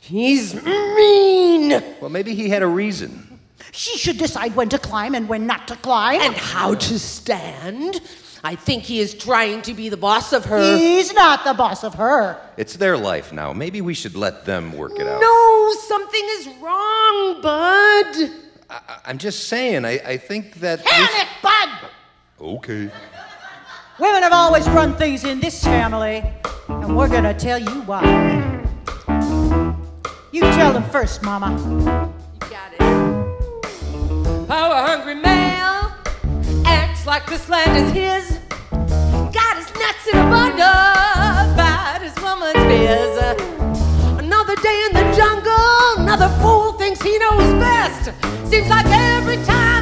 He's 0.00 0.54
mean. 0.54 1.70
Well, 2.00 2.10
maybe 2.10 2.34
he 2.34 2.48
had 2.48 2.62
a 2.62 2.66
reason. 2.66 3.33
She 3.76 3.98
should 3.98 4.18
decide 4.18 4.54
when 4.54 4.68
to 4.68 4.78
climb 4.78 5.16
and 5.16 5.28
when 5.28 5.48
not 5.48 5.66
to 5.66 5.74
climb. 5.76 6.20
And 6.20 6.36
how 6.36 6.74
to 6.74 6.96
stand. 6.98 8.00
I 8.44 8.54
think 8.54 8.84
he 8.84 9.00
is 9.00 9.14
trying 9.14 9.62
to 9.62 9.74
be 9.74 9.88
the 9.88 9.96
boss 9.96 10.32
of 10.32 10.44
her. 10.44 10.76
He's 10.76 11.12
not 11.12 11.42
the 11.44 11.54
boss 11.54 11.82
of 11.82 11.94
her. 11.94 12.40
It's 12.56 12.76
their 12.76 12.96
life 12.96 13.32
now. 13.32 13.52
Maybe 13.52 13.80
we 13.80 13.94
should 13.94 14.14
let 14.14 14.44
them 14.44 14.76
work 14.76 14.92
it 15.00 15.08
out. 15.08 15.20
No, 15.20 15.72
something 15.88 16.22
is 16.38 16.46
wrong, 16.62 17.40
Bud. 17.42 18.30
I- 18.70 19.00
I'm 19.06 19.18
just 19.18 19.48
saying, 19.48 19.84
I, 19.84 19.98
I 20.06 20.16
think 20.18 20.54
that. 20.60 20.78
we 20.78 20.84
Panic, 20.84 21.28
Bud! 21.42 21.68
Okay. 22.40 22.90
Women 23.98 24.22
have 24.22 24.32
always 24.32 24.68
run 24.68 24.94
things 24.96 25.24
in 25.24 25.40
this 25.40 25.64
family, 25.64 26.22
and 26.68 26.96
we're 26.96 27.08
gonna 27.08 27.34
tell 27.34 27.58
you 27.58 27.82
why. 27.82 28.04
You 30.30 30.40
tell 30.42 30.72
them 30.72 30.84
first, 30.90 31.22
Mama. 31.22 32.12
Oh, 34.54 34.56
Power 34.56 34.86
hungry 34.86 35.16
male 35.16 35.90
acts 36.64 37.04
like 37.06 37.26
this 37.26 37.48
land 37.48 37.76
is 37.76 37.90
his. 37.90 38.38
Got 38.70 39.56
his 39.58 39.68
nuts 39.74 40.06
in 40.06 40.16
a 40.16 40.30
bundle, 40.30 40.94
about 41.54 42.00
his 42.00 42.14
woman's 42.22 42.62
biz. 42.70 43.18
Another 44.24 44.54
day 44.62 44.86
in 44.86 44.92
the 44.94 45.12
jungle, 45.16 46.04
another 46.04 46.28
fool 46.40 46.72
thinks 46.74 47.02
he 47.02 47.18
knows 47.18 47.52
best. 47.58 48.12
Seems 48.48 48.68
like 48.68 48.86
every 48.86 49.42
time 49.44 49.73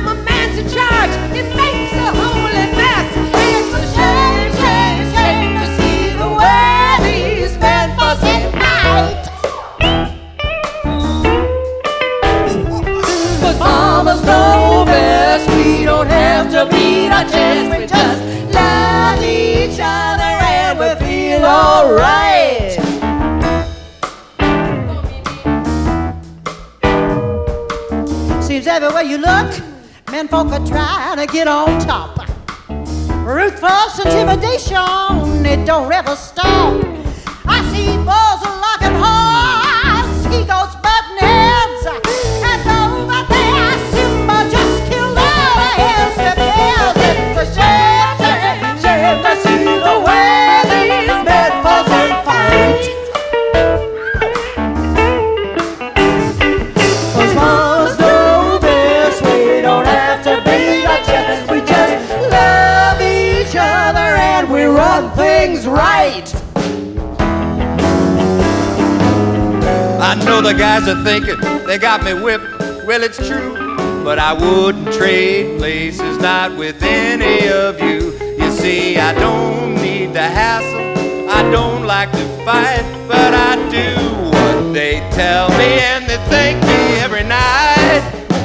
alright. 21.92 22.72
Seems 28.42 28.66
everywhere 28.66 29.02
you 29.02 29.18
look, 29.18 29.50
men 30.10 30.28
folk 30.28 30.48
are 30.52 30.66
trying 30.66 31.18
to 31.18 31.32
get 31.32 31.48
on 31.48 31.80
top. 31.80 32.18
Ruthless 33.24 33.98
intimidation, 34.04 35.46
it 35.46 35.66
don't 35.66 35.92
ever 35.92 36.16
stop. 36.16 36.84
I 37.44 37.60
see 37.72 37.96
bulls 37.96 38.42
locking 38.66 38.96
horns, 38.98 40.24
he 40.34 40.44
goes 40.44 40.74
I 70.12 70.14
know 70.26 70.42
the 70.42 70.52
guys 70.52 70.86
are 70.88 71.02
thinking 71.02 71.40
they 71.66 71.78
got 71.78 72.04
me 72.04 72.12
whipped. 72.12 72.44
Well, 72.86 73.02
it's 73.02 73.16
true, 73.16 73.54
but 74.04 74.18
I 74.18 74.34
wouldn't 74.34 74.92
trade 74.92 75.58
places, 75.58 76.18
not 76.18 76.54
with 76.54 76.82
any 76.82 77.48
of 77.48 77.80
you. 77.80 78.12
You 78.36 78.50
see, 78.50 78.98
I 78.98 79.14
don't 79.14 79.76
need 79.76 80.12
the 80.12 80.20
hassle, 80.20 81.30
I 81.30 81.50
don't 81.50 81.86
like 81.86 82.12
to 82.12 82.44
fight, 82.44 82.84
but 83.08 83.32
I 83.32 83.56
do 83.70 83.96
what 84.36 84.74
they 84.74 85.00
tell 85.12 85.48
me, 85.56 85.80
and 85.80 86.04
they 86.04 86.18
thank 86.28 86.62
me 86.62 87.00
every 87.00 87.24
night. 87.24 88.02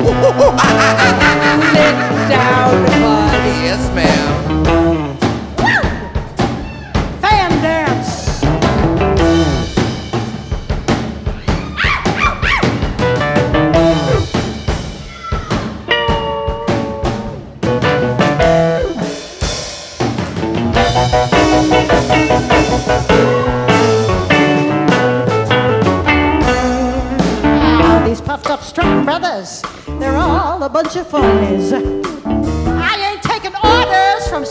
Sit 1.76 1.96
down, 2.32 2.86
buddy. 3.02 3.68
Yes, 3.68 3.94
ma'am. 3.94 4.57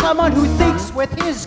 Someone 0.07 0.30
who 0.30 0.46
thinks 0.57 0.94
with 0.94 1.11
his 1.20 1.46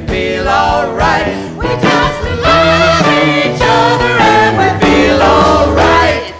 we 0.00 0.06
feel 0.08 0.46
alright. 0.46 1.26
We 1.56 1.64
just 1.64 2.22
love 2.42 3.06
each 3.24 3.60
other 3.62 4.12
and 4.20 4.58
we 4.58 4.68
feel 4.84 5.22
alright. 5.22 6.34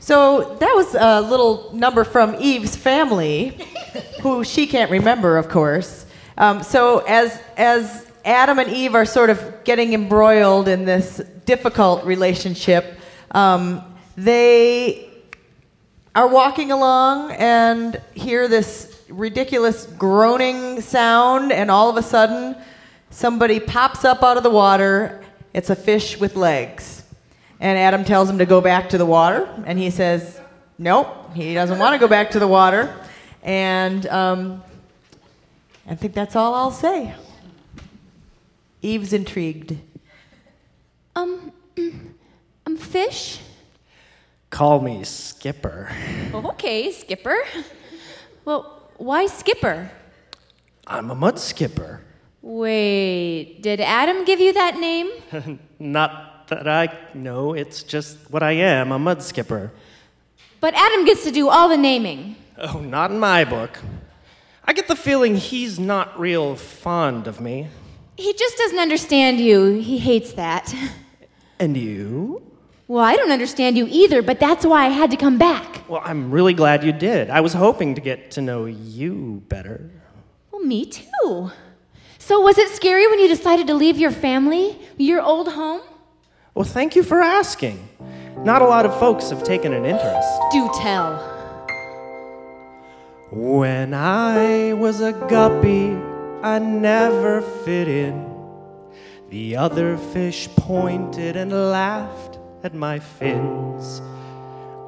So 0.00 0.56
that 0.60 0.74
was 0.74 0.94
a 0.94 1.22
little 1.22 1.70
number 1.72 2.04
from 2.04 2.34
Eve's 2.34 2.76
family, 2.76 3.66
who 4.20 4.44
she 4.44 4.66
can't 4.66 4.90
remember, 4.90 5.38
of 5.38 5.48
course. 5.48 6.04
Um, 6.36 6.62
so 6.62 6.98
as 7.06 7.40
as 7.56 8.11
Adam 8.24 8.58
and 8.58 8.70
Eve 8.70 8.94
are 8.94 9.04
sort 9.04 9.30
of 9.30 9.64
getting 9.64 9.94
embroiled 9.94 10.68
in 10.68 10.84
this 10.84 11.20
difficult 11.44 12.04
relationship, 12.04 12.98
um, 13.32 13.82
they 14.16 15.08
are 16.14 16.28
walking 16.28 16.70
along 16.70 17.32
and 17.32 18.00
hear 18.14 18.46
this 18.46 19.02
ridiculous 19.08 19.86
groaning 19.86 20.80
sound, 20.80 21.52
and 21.52 21.70
all 21.70 21.90
of 21.90 21.96
a 21.96 22.02
sudden, 22.02 22.56
somebody 23.10 23.58
pops 23.60 24.04
up 24.04 24.22
out 24.22 24.36
of 24.36 24.42
the 24.42 24.50
water. 24.50 25.22
It's 25.52 25.70
a 25.70 25.76
fish 25.76 26.18
with 26.18 26.36
legs. 26.36 27.04
And 27.60 27.78
Adam 27.78 28.04
tells 28.04 28.28
him 28.28 28.38
to 28.38 28.46
go 28.46 28.60
back 28.60 28.88
to 28.90 28.98
the 28.98 29.06
water, 29.06 29.48
and 29.66 29.78
he 29.78 29.90
says, 29.90 30.40
Nope, 30.78 31.34
he 31.34 31.54
doesn't 31.54 31.78
want 31.78 31.94
to 31.94 31.98
go 31.98 32.08
back 32.08 32.30
to 32.32 32.38
the 32.38 32.48
water. 32.48 32.94
And 33.42 34.06
um, 34.06 34.62
I 35.88 35.94
think 35.94 36.14
that's 36.14 36.36
all 36.36 36.54
I'll 36.54 36.70
say. 36.70 37.14
Eve's 38.82 39.12
intrigued. 39.12 39.78
Um, 41.16 41.52
um, 42.66 42.76
fish? 42.76 43.40
Call 44.50 44.80
me 44.80 45.04
Skipper. 45.04 45.90
Oh, 46.34 46.50
okay, 46.50 46.92
Skipper. 46.92 47.38
Well, 48.44 48.90
why 48.96 49.26
Skipper? 49.26 49.90
I'm 50.86 51.10
a 51.10 51.14
mud 51.14 51.38
skipper. 51.38 52.00
Wait, 52.42 53.58
did 53.62 53.80
Adam 53.80 54.24
give 54.24 54.40
you 54.40 54.52
that 54.52 54.76
name? 54.78 55.10
Not 55.78 56.48
that 56.48 56.66
I 56.66 56.88
know, 57.14 57.54
it's 57.54 57.82
just 57.84 58.18
what 58.30 58.42
I 58.42 58.52
am 58.52 58.92
a 58.92 58.98
mud 58.98 59.22
skipper. 59.22 59.72
But 60.60 60.74
Adam 60.74 61.04
gets 61.04 61.24
to 61.24 61.30
do 61.30 61.48
all 61.48 61.68
the 61.68 61.76
naming. 61.76 62.36
Oh, 62.58 62.80
not 62.80 63.10
in 63.10 63.18
my 63.18 63.44
book. 63.44 63.78
I 64.64 64.72
get 64.74 64.86
the 64.86 64.96
feeling 64.96 65.36
he's 65.36 65.78
not 65.78 66.18
real 66.20 66.56
fond 66.56 67.26
of 67.26 67.40
me. 67.40 67.68
He 68.22 68.32
just 68.34 68.56
doesn't 68.56 68.78
understand 68.78 69.40
you. 69.40 69.80
He 69.80 69.98
hates 69.98 70.34
that. 70.34 70.72
And 71.58 71.76
you? 71.76 72.40
Well, 72.86 73.04
I 73.04 73.16
don't 73.16 73.32
understand 73.32 73.76
you 73.76 73.88
either, 73.90 74.22
but 74.22 74.38
that's 74.38 74.64
why 74.64 74.86
I 74.86 74.90
had 74.90 75.10
to 75.10 75.16
come 75.16 75.38
back. 75.38 75.82
Well, 75.88 76.02
I'm 76.04 76.30
really 76.30 76.54
glad 76.54 76.84
you 76.84 76.92
did. 76.92 77.30
I 77.30 77.40
was 77.40 77.52
hoping 77.52 77.96
to 77.96 78.00
get 78.00 78.30
to 78.32 78.40
know 78.40 78.66
you 78.66 79.42
better. 79.48 79.90
Well, 80.52 80.62
me 80.62 80.86
too. 80.86 81.50
So, 82.18 82.40
was 82.40 82.58
it 82.58 82.68
scary 82.68 83.08
when 83.08 83.18
you 83.18 83.26
decided 83.26 83.66
to 83.66 83.74
leave 83.74 83.98
your 83.98 84.12
family, 84.12 84.78
your 84.96 85.20
old 85.20 85.48
home? 85.48 85.82
Well, 86.54 86.64
thank 86.64 86.94
you 86.94 87.02
for 87.02 87.20
asking. 87.20 87.88
Not 88.38 88.62
a 88.62 88.66
lot 88.66 88.86
of 88.86 88.96
folks 89.00 89.30
have 89.30 89.42
taken 89.42 89.72
an 89.72 89.84
interest. 89.84 90.28
Do 90.52 90.70
tell. 90.74 91.16
When 93.32 93.94
I 93.94 94.74
was 94.74 95.00
a 95.00 95.12
guppy, 95.12 95.96
I 96.42 96.58
never 96.58 97.40
fit 97.40 97.86
in. 97.86 98.28
The 99.30 99.56
other 99.56 99.96
fish 99.96 100.48
pointed 100.56 101.36
and 101.36 101.52
laughed 101.52 102.38
at 102.64 102.74
my 102.74 102.98
fins. 102.98 104.02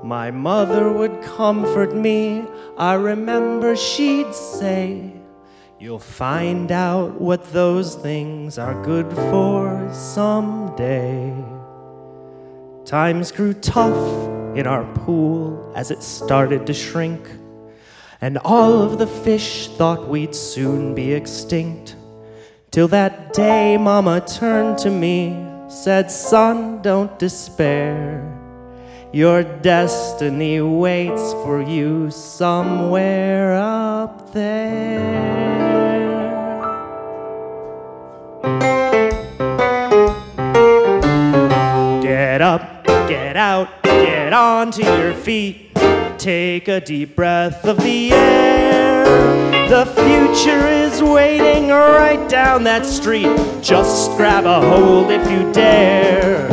My 0.02 0.30
mother 0.30 0.92
would 0.92 1.22
comfort 1.22 1.94
me. 1.94 2.44
I 2.76 2.94
remember 2.94 3.76
she'd 3.76 4.34
say, 4.34 5.12
You'll 5.78 5.98
find 5.98 6.72
out 6.72 7.20
what 7.20 7.52
those 7.52 7.94
things 7.94 8.58
are 8.58 8.82
good 8.84 9.10
for 9.12 9.88
someday. 9.92 11.34
Times 12.84 13.32
grew 13.32 13.54
tough 13.54 14.56
in 14.56 14.66
our 14.66 14.84
pool 14.94 15.72
as 15.74 15.90
it 15.90 16.02
started 16.02 16.66
to 16.66 16.74
shrink, 16.74 17.20
and 18.24 18.38
all 18.38 18.80
of 18.80 18.96
the 18.96 19.06
fish 19.06 19.68
thought 19.76 20.08
we'd 20.08 20.34
soon 20.34 20.94
be 20.94 21.12
extinct. 21.12 21.94
Till 22.70 22.88
that 22.88 23.34
day, 23.34 23.76
Mama 23.76 24.22
turned 24.22 24.78
to 24.78 24.90
me, 24.90 25.36
said, 25.68 26.10
Son, 26.10 26.80
don't 26.80 27.18
despair. 27.18 28.24
Your 29.12 29.42
destiny 29.42 30.62
waits 30.62 31.34
for 31.44 31.60
you 31.60 32.10
somewhere 32.10 33.56
up 33.56 34.32
there. 34.32 35.60
Get 42.00 42.40
up, 42.40 42.84
get 43.06 43.36
out, 43.36 43.82
get 43.82 44.32
onto 44.32 44.82
your 44.82 45.12
feet. 45.12 45.73
Take 46.18 46.68
a 46.68 46.80
deep 46.80 47.14
breath 47.14 47.64
of 47.66 47.76
the 47.78 48.12
air. 48.12 49.04
The 49.68 49.86
future 49.86 50.66
is 50.68 51.02
waiting 51.02 51.68
right 51.68 52.28
down 52.28 52.64
that 52.64 52.86
street. 52.86 53.36
Just 53.62 54.16
grab 54.16 54.44
a 54.44 54.60
hold 54.60 55.10
if 55.10 55.30
you 55.30 55.52
dare. 55.52 56.48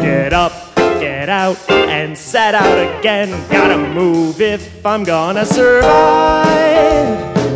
Get 0.00 0.32
up, 0.32 0.52
get 0.76 1.28
out, 1.28 1.58
and 1.70 2.16
set 2.16 2.54
out 2.54 2.98
again. 2.98 3.30
Gotta 3.50 3.78
move 3.78 4.40
if 4.40 4.84
I'm 4.84 5.04
gonna 5.04 5.44
survive. 5.44 6.80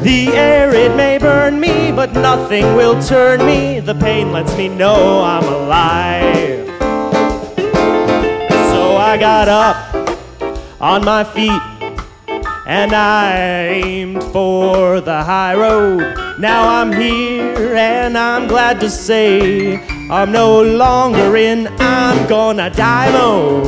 The 0.02 0.28
air, 0.34 0.74
it 0.74 0.94
may 0.96 1.18
burn 1.18 1.58
me, 1.60 1.92
but 1.92 2.12
nothing 2.12 2.74
will 2.74 3.00
turn 3.02 3.44
me. 3.46 3.80
The 3.80 3.94
pain 3.94 4.32
lets 4.32 4.56
me 4.56 4.68
know 4.68 5.22
I'm 5.22 5.44
alive. 5.44 6.66
So 8.70 8.96
I 8.96 9.16
got 9.18 9.48
up 9.48 9.93
on 10.84 11.02
my 11.02 11.24
feet 11.24 11.62
and 12.66 12.92
I 12.92 13.38
aimed 13.68 14.22
for 14.24 15.00
the 15.00 15.22
high 15.22 15.54
road. 15.54 16.38
Now 16.38 16.68
I'm 16.68 16.92
here 16.92 17.74
and 17.74 18.18
I'm 18.18 18.46
glad 18.46 18.80
to 18.80 18.90
say 18.90 19.78
I'm 20.10 20.30
no 20.30 20.62
longer 20.62 21.38
in 21.38 21.68
I'm 21.78 22.28
gonna 22.28 22.68
die 22.68 23.10
mode. 23.12 23.64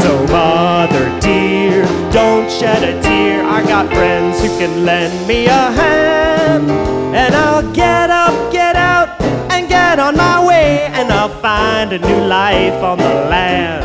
So, 0.00 0.26
mother 0.26 1.06
dear, 1.20 1.84
don't 2.10 2.50
shed 2.50 2.82
a 2.82 3.00
tear. 3.00 3.44
I 3.44 3.62
got 3.62 3.86
friends 3.94 4.40
who 4.42 4.48
can 4.58 4.84
lend 4.84 5.28
me 5.28 5.46
a 5.46 5.70
hand, 5.80 6.68
and 7.14 7.32
I'll 7.32 7.72
get 7.72 8.10
up, 8.10 8.52
get 8.52 8.74
out, 8.74 9.23
and 9.54 9.68
get 9.68 10.00
on 10.00 10.16
my 10.16 10.44
way, 10.44 10.80
and 10.86 11.12
I'll 11.12 11.28
find 11.40 11.92
a 11.92 11.98
new 11.98 12.26
life 12.26 12.82
on 12.82 12.98
the 12.98 13.04
land. 13.04 13.84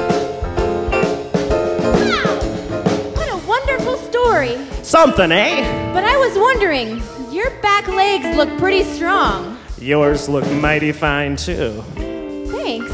Wow! 1.83 2.39
What 3.13 3.29
a 3.29 3.37
wonderful 3.47 3.97
story. 3.97 4.57
Something, 4.83 5.31
eh? 5.31 5.93
But 5.93 6.05
I 6.05 6.17
was 6.17 6.35
wondering, 6.37 7.01
your 7.31 7.51
back 7.61 7.87
legs 7.87 8.35
look 8.35 8.49
pretty 8.57 8.83
strong. 8.95 9.59
Yours 9.77 10.27
look 10.27 10.49
mighty 10.53 10.91
fine 10.91 11.35
too. 11.35 11.83
Thanks. 12.51 12.91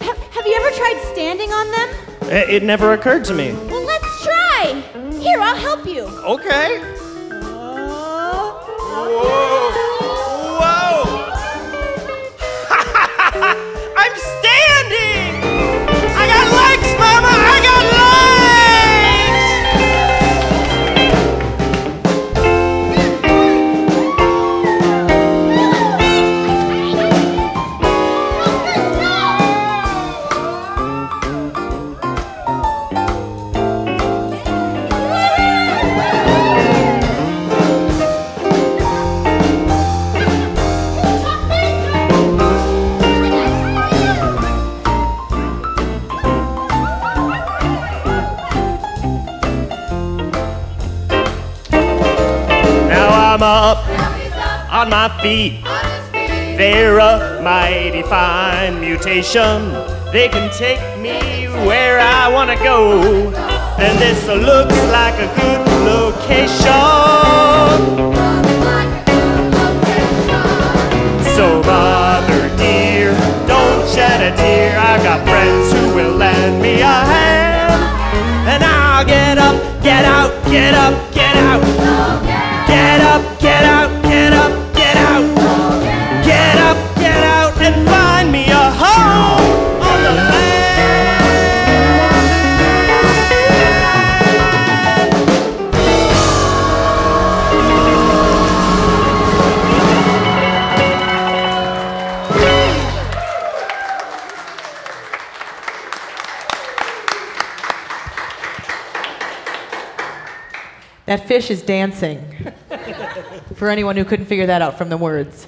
Ha- 0.00 0.26
have 0.32 0.46
you 0.46 0.54
ever 0.54 0.70
tried 0.76 1.00
standing 1.12 1.52
on 1.52 1.70
them? 1.70 1.88
It, 2.32 2.50
it 2.50 2.62
never 2.64 2.94
occurred 2.94 3.24
to 3.26 3.34
me. 3.34 3.52
Well, 3.52 3.84
let's 3.84 4.24
try. 4.24 4.82
Here, 5.20 5.38
I'll 5.40 5.54
help 5.54 5.86
you. 5.86 6.02
Okay. 6.02 6.82
I'm 8.94 9.91
up 53.62 53.86
on 54.72 54.90
my 54.90 55.08
feet. 55.22 55.62
They're 56.58 56.98
a 56.98 57.40
mighty 57.44 58.02
fine 58.02 58.80
mutation. 58.80 59.70
They 60.10 60.28
can 60.28 60.50
take 60.52 60.82
me 60.98 61.46
where 61.68 62.00
I 62.00 62.28
want 62.28 62.50
to 62.50 62.56
go. 62.56 63.30
And 63.78 63.98
this 64.00 64.26
looks 64.26 64.78
like 64.90 65.14
a 65.14 65.30
good 65.38 65.62
location. 65.86 66.58
So, 71.36 71.62
mother 71.62 72.44
dear, 72.56 73.14
don't 73.46 73.88
shed 73.88 74.32
a 74.32 74.36
tear. 74.36 74.76
I 74.76 75.00
got 75.04 75.22
friends 75.22 75.72
who 75.72 75.94
will 75.94 76.16
lend 76.16 76.60
me 76.60 76.80
a 76.80 76.98
hand. 77.14 77.82
And 78.52 78.64
I'll 78.64 79.06
get 79.06 79.38
up, 79.38 79.56
get 79.84 80.04
out, 80.04 80.32
get 80.50 80.74
up, 80.74 81.14
get 81.14 81.36
out. 81.36 82.31
Get 82.72 83.00
up, 83.02 83.22
get 83.38 83.64
out, 83.64 84.02
get 84.02 84.32
up, 84.32 84.52
get 84.74 84.96
out. 84.96 85.24
Get 86.24 86.56
up, 86.56 86.78
get 86.96 87.22
out, 87.22 87.52
and 87.60 87.86
find 87.86 88.32
me 88.32 88.44
a 88.46 88.70
home 88.82 89.82
on 89.82 90.02
the 90.02 90.12
land. 90.14 90.52
That 111.04 111.28
fish 111.28 111.50
is 111.50 111.60
dancing. 111.60 112.24
For 113.62 113.70
anyone 113.70 113.96
who 113.96 114.04
couldn't 114.04 114.26
figure 114.26 114.46
that 114.46 114.60
out 114.60 114.76
from 114.76 114.88
the 114.88 114.96
words. 114.96 115.46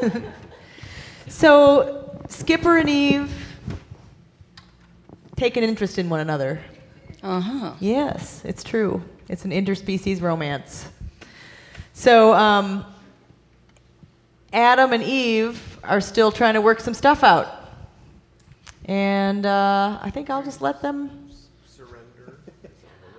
so, 1.28 2.18
Skipper 2.26 2.78
and 2.78 2.88
Eve 2.88 3.30
take 5.36 5.58
an 5.58 5.64
interest 5.64 5.98
in 5.98 6.08
one 6.08 6.20
another. 6.20 6.58
Uh 7.22 7.38
huh. 7.38 7.74
Yes, 7.78 8.42
it's 8.46 8.64
true. 8.64 9.04
It's 9.28 9.44
an 9.44 9.50
interspecies 9.50 10.22
romance. 10.22 10.88
So, 11.92 12.32
um, 12.32 12.82
Adam 14.54 14.94
and 14.94 15.02
Eve 15.02 15.78
are 15.84 16.00
still 16.00 16.32
trying 16.32 16.54
to 16.54 16.62
work 16.62 16.80
some 16.80 16.94
stuff 16.94 17.22
out. 17.22 17.72
And 18.86 19.44
uh, 19.44 19.98
I 20.00 20.08
think 20.08 20.30
I'll 20.30 20.42
just 20.42 20.62
let 20.62 20.80
them. 20.80 21.28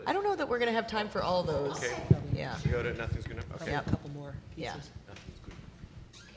I 0.08 0.14
don't 0.14 0.24
know 0.24 0.36
that 0.36 0.50
we're 0.50 0.58
going 0.58 0.70
to 0.70 0.74
have 0.74 0.88
time 0.88 1.10
for 1.10 1.22
all 1.22 1.44
those. 1.44 1.78
Okay. 1.78 1.96
Yeah. 2.34 2.56
You 2.66 2.72
go 2.72 2.82
to 2.82 2.92
nothing's 2.96 3.28
gonna. 3.28 3.44
Okay. 3.62 3.72
Yeah. 3.72 3.82
Couple 4.56 4.74
more. 4.78 4.86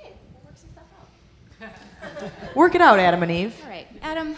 Yeah. 0.00 0.10
Work 0.44 0.56
some 0.56 0.70
stuff 0.70 1.70
out. 2.20 2.56
work 2.56 2.74
it 2.74 2.80
out, 2.80 2.98
Adam 2.98 3.22
and 3.22 3.32
Eve. 3.32 3.54
All 3.64 3.70
right, 3.70 3.86
Adam. 4.02 4.36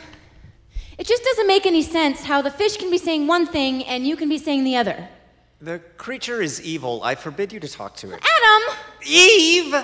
It 0.99 1.07
just 1.07 1.23
doesn't 1.25 1.47
make 1.47 1.67
any 1.67 1.83
sense 1.83 2.23
how 2.25 2.41
the 2.41 2.51
fish 2.51 2.77
can 2.79 2.91
be 2.91 2.99
saying 2.99 3.27
one 3.27 3.47
thing 3.47 3.85
and 3.85 4.07
you 4.07 4.17
can 4.17 4.29
be 4.29 4.39
saying 4.39 4.65
the 4.65 4.77
other. 4.77 5.09
The 5.61 5.79
creature 5.97 6.41
is 6.41 6.61
evil. 6.63 7.03
I 7.03 7.15
forbid 7.15 7.53
you 7.53 7.61
to 7.61 7.69
talk 7.69 7.97
to 7.97 8.13
it. 8.13 8.21
Adam! 8.23 8.77
Eve! 9.07 9.75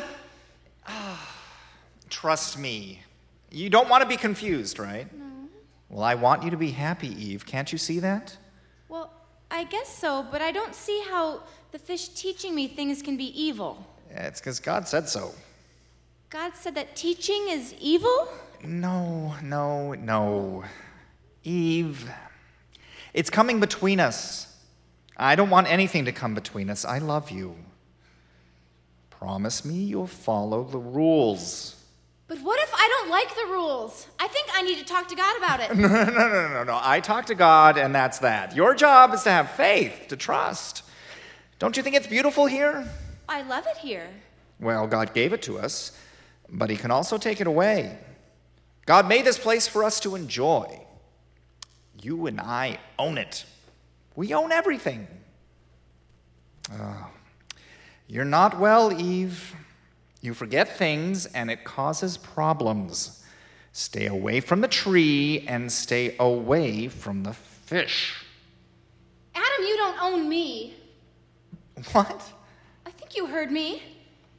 Ah, 0.86 1.34
Trust 2.08 2.58
me. 2.58 3.00
You 3.50 3.68
don't 3.68 3.88
want 3.88 4.02
to 4.02 4.08
be 4.08 4.16
confused, 4.16 4.78
right? 4.78 5.06
No. 5.18 5.24
Well, 5.90 6.02
I 6.04 6.14
want 6.14 6.42
you 6.42 6.50
to 6.50 6.56
be 6.56 6.70
happy, 6.70 7.08
Eve. 7.08 7.44
Can't 7.44 7.70
you 7.72 7.78
see 7.78 7.98
that? 8.00 8.36
Well, 8.88 9.10
I 9.52 9.64
guess 9.64 9.94
so, 9.98 10.26
but 10.30 10.40
I 10.40 10.50
don't 10.50 10.74
see 10.74 11.04
how 11.10 11.42
the 11.72 11.78
fish 11.78 12.08
teaching 12.08 12.54
me 12.54 12.68
things 12.68 13.02
can 13.02 13.18
be 13.18 13.26
evil. 13.38 13.86
Yeah, 14.10 14.26
It's 14.28 14.40
because 14.40 14.58
God 14.58 14.88
said 14.88 15.10
so. 15.10 15.34
God 16.30 16.52
said 16.54 16.74
that 16.76 16.96
teaching 16.96 17.48
is 17.50 17.74
evil? 17.78 18.28
No, 18.64 19.34
no, 19.42 19.92
no. 19.92 20.64
Eve, 21.44 22.10
it's 23.12 23.28
coming 23.28 23.60
between 23.60 24.00
us. 24.00 24.56
I 25.18 25.34
don't 25.34 25.50
want 25.50 25.70
anything 25.70 26.06
to 26.06 26.12
come 26.12 26.34
between 26.34 26.70
us. 26.70 26.86
I 26.86 26.96
love 26.96 27.30
you. 27.30 27.54
Promise 29.10 29.66
me 29.66 29.74
you'll 29.74 30.06
follow 30.06 30.64
the 30.64 30.78
rules. 30.78 31.76
But 32.32 32.40
what 32.40 32.58
if 32.62 32.72
I 32.72 32.88
don't 32.88 33.10
like 33.10 33.28
the 33.34 33.52
rules? 33.52 34.06
I 34.18 34.26
think 34.26 34.48
I 34.54 34.62
need 34.62 34.78
to 34.78 34.86
talk 34.86 35.06
to 35.08 35.14
God 35.14 35.36
about 35.36 35.60
it. 35.60 35.76
No, 35.76 35.88
no, 35.88 36.28
no, 36.28 36.48
no, 36.48 36.64
no. 36.64 36.80
I 36.80 37.00
talk 37.00 37.26
to 37.26 37.34
God, 37.34 37.76
and 37.76 37.94
that's 37.94 38.20
that. 38.20 38.56
Your 38.56 38.74
job 38.74 39.12
is 39.12 39.24
to 39.24 39.30
have 39.30 39.50
faith, 39.50 40.06
to 40.08 40.16
trust. 40.16 40.82
Don't 41.58 41.76
you 41.76 41.82
think 41.82 41.94
it's 41.94 42.06
beautiful 42.06 42.46
here? 42.46 42.88
I 43.28 43.42
love 43.42 43.66
it 43.66 43.76
here. 43.76 44.08
Well, 44.58 44.86
God 44.86 45.12
gave 45.12 45.34
it 45.34 45.42
to 45.42 45.58
us, 45.58 45.92
but 46.48 46.70
He 46.70 46.76
can 46.76 46.90
also 46.90 47.18
take 47.18 47.42
it 47.42 47.46
away. 47.46 47.98
God 48.86 49.06
made 49.08 49.26
this 49.26 49.38
place 49.38 49.68
for 49.68 49.84
us 49.84 50.00
to 50.00 50.14
enjoy. 50.14 50.86
You 52.00 52.26
and 52.28 52.40
I 52.40 52.78
own 52.98 53.18
it. 53.18 53.44
We 54.16 54.32
own 54.32 54.52
everything. 54.52 55.06
Oh, 56.72 57.10
you're 58.08 58.24
not 58.24 58.58
well, 58.58 58.90
Eve. 58.90 59.54
You 60.22 60.34
forget 60.34 60.78
things, 60.78 61.26
and 61.26 61.50
it 61.50 61.64
causes 61.64 62.16
problems. 62.16 63.24
Stay 63.72 64.06
away 64.06 64.38
from 64.40 64.60
the 64.60 64.68
tree 64.68 65.44
and 65.48 65.70
stay 65.70 66.14
away 66.20 66.86
from 66.86 67.24
the 67.24 67.32
fish. 67.32 68.14
Adam, 69.34 69.66
you 69.66 69.76
don't 69.76 70.00
own 70.00 70.28
me. 70.28 70.74
What? 71.90 72.32
I 72.86 72.90
think 72.92 73.16
you 73.16 73.26
heard 73.26 73.50
me. 73.50 73.82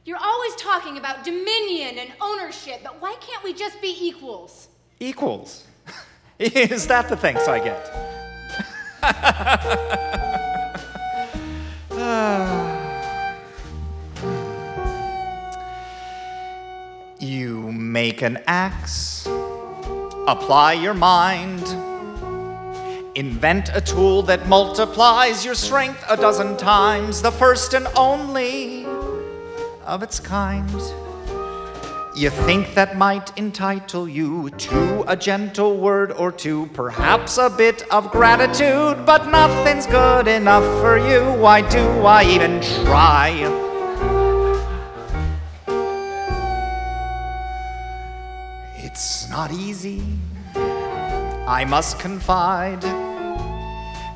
You're 0.06 0.18
always 0.18 0.56
talking 0.56 0.96
about 0.96 1.22
dominion 1.22 1.98
and 1.98 2.12
ownership, 2.20 2.80
but 2.82 3.02
why 3.02 3.14
can't 3.20 3.44
we 3.44 3.52
just 3.52 3.80
be 3.82 3.94
equals? 4.00 4.68
Equals. 5.00 5.66
Is 6.38 6.86
that 6.86 7.10
the 7.10 7.16
thanks 7.16 7.46
I 7.46 7.58
get? 7.62 7.90
Ah. 11.96 12.63
You 17.24 17.72
make 17.72 18.22
an 18.22 18.38
axe, 18.46 19.26
apply 20.28 20.74
your 20.74 20.94
mind, 20.94 21.62
invent 23.14 23.70
a 23.72 23.80
tool 23.80 24.22
that 24.22 24.46
multiplies 24.46 25.44
your 25.44 25.54
strength 25.54 26.04
a 26.08 26.16
dozen 26.16 26.56
times, 26.56 27.22
the 27.22 27.32
first 27.32 27.74
and 27.74 27.86
only 27.96 28.84
of 29.84 30.02
its 30.02 30.20
kind. 30.20 30.70
You 32.16 32.30
think 32.30 32.74
that 32.74 32.96
might 32.96 33.36
entitle 33.36 34.08
you 34.08 34.50
to 34.50 35.04
a 35.08 35.16
gentle 35.16 35.76
word 35.76 36.12
or 36.12 36.30
two, 36.30 36.66
perhaps 36.72 37.38
a 37.38 37.50
bit 37.50 37.82
of 37.90 38.10
gratitude, 38.12 39.04
but 39.04 39.28
nothing's 39.30 39.86
good 39.86 40.28
enough 40.28 40.64
for 40.80 40.96
you. 40.96 41.22
Why 41.40 41.68
do 41.68 41.84
I 42.04 42.24
even 42.24 42.60
try? 42.84 43.63
Not 49.44 49.52
easy, 49.60 50.02
I 50.54 51.66
must 51.68 51.98
confide. 51.98 52.80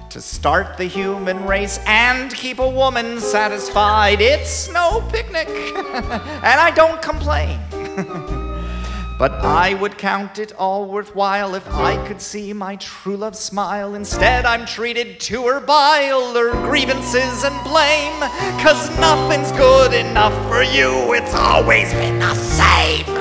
To 0.08 0.22
start 0.22 0.78
the 0.78 0.86
human 0.86 1.44
race 1.44 1.78
and 1.86 2.34
keep 2.34 2.60
a 2.60 2.68
woman 2.68 3.20
satisfied, 3.20 4.22
it's 4.22 4.72
no 4.72 5.06
picnic, 5.12 5.48
and 5.84 6.58
I 6.68 6.70
don't 6.74 7.02
complain. 7.02 7.60
but 9.18 9.32
I 9.44 9.76
would 9.78 9.98
count 9.98 10.38
it 10.38 10.52
all 10.52 10.86
worthwhile 10.86 11.54
if 11.54 11.68
I 11.74 12.02
could 12.06 12.22
see 12.22 12.54
my 12.54 12.76
true 12.76 13.18
love 13.18 13.36
smile. 13.36 13.96
Instead, 13.96 14.46
I'm 14.46 14.64
treated 14.64 15.20
to 15.28 15.46
her 15.48 15.60
bile, 15.60 16.32
her 16.32 16.52
grievances 16.66 17.44
and 17.44 17.64
blame. 17.64 18.18
Cause 18.64 18.88
nothing's 18.98 19.52
good 19.52 19.92
enough 19.92 20.32
for 20.48 20.62
you, 20.62 21.12
it's 21.12 21.34
always 21.34 21.92
been 21.92 22.18
the 22.18 22.34
same. 22.34 23.17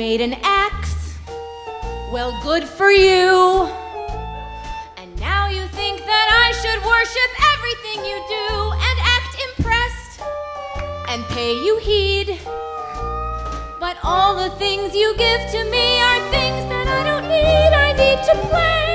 Made 0.00 0.22
an 0.22 0.34
axe. 0.42 1.18
Well, 2.10 2.32
good 2.42 2.64
for 2.64 2.90
you. 2.90 3.68
And 4.96 5.10
now 5.20 5.50
you 5.50 5.66
think 5.80 5.98
that 6.12 6.28
I 6.44 6.48
should 6.60 6.80
worship 6.94 7.30
everything 7.52 7.98
you 8.08 8.18
do 8.38 8.48
and 8.86 8.96
act 9.16 9.32
impressed 9.48 10.12
and 11.10 11.22
pay 11.36 11.52
you 11.52 11.76
heed. 11.80 12.28
But 13.78 13.98
all 14.02 14.34
the 14.36 14.48
things 14.56 14.94
you 14.94 15.14
give 15.18 15.42
to 15.56 15.60
me 15.70 15.86
are 16.08 16.20
things 16.30 16.62
that 16.72 16.86
I 16.88 17.00
don't 17.04 17.28
need. 17.28 17.70
I 17.88 17.92
need 18.02 18.20
to 18.30 18.34
play. 18.48 18.88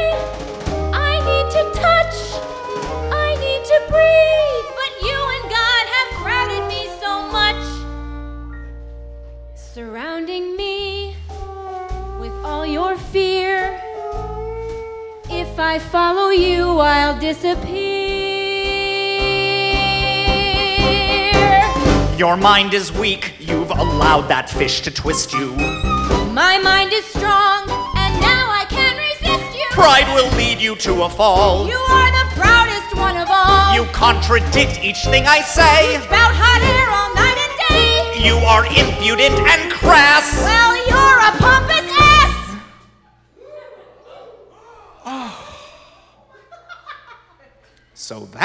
I 0.91 1.13
need 1.29 1.47
to 1.57 1.63
touch. 1.85 2.17
I 3.13 3.29
need 3.45 3.61
to 3.73 3.77
breathe. 3.93 4.69
But 4.81 4.91
you 5.05 5.17
and 5.35 5.45
God 5.59 5.83
have 5.95 6.09
crowded 6.21 6.63
me 6.67 6.81
so 6.99 7.11
much. 7.37 7.63
Surrounding 9.53 10.57
me 10.57 10.94
all 12.45 12.65
your 12.65 12.95
fear. 12.95 13.81
If 15.29 15.57
I 15.57 15.79
follow 15.79 16.29
you, 16.29 16.77
I'll 16.79 17.19
disappear. 17.19 18.05
Your 22.15 22.37
mind 22.37 22.75
is 22.75 22.91
weak, 22.91 23.33
you've 23.39 23.71
allowed 23.71 24.27
that 24.27 24.47
fish 24.47 24.81
to 24.81 24.91
twist 24.91 25.33
you. 25.33 25.55
My 26.31 26.59
mind 26.59 26.93
is 26.93 27.05
strong, 27.05 27.61
and 27.97 28.13
now 28.21 28.45
I 28.61 28.65
can't 28.69 28.99
resist 29.09 29.49
you. 29.57 29.65
Pride 29.71 30.07
will 30.13 30.29
lead 30.37 30.61
you 30.61 30.75
to 30.85 31.03
a 31.03 31.09
fall. 31.09 31.67
You 31.67 31.81
are 31.97 32.11
the 32.19 32.27
proudest 32.37 32.95
one 32.95 33.17
of 33.17 33.27
all. 33.27 33.73
You 33.73 33.85
contradict 33.91 34.83
each 34.83 35.03
thing 35.05 35.25
I 35.25 35.41
say. 35.41 35.95
You 35.95 36.01
spout 36.03 36.33
hot 36.37 36.61
air 36.61 36.87
all 36.93 37.11
night 37.17 37.39
and 37.45 37.53
day. 37.73 38.21
You 38.21 38.37
are 38.45 38.65
impudent 38.69 39.35
and 39.49 39.71
crass. 39.73 40.29
Well, 40.45 40.73
you're 40.87 41.19
a 41.25 41.31
pompous 41.41 41.94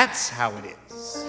that's 0.00 0.30
how 0.30 0.50
it 0.56 0.64
is. 0.64 1.26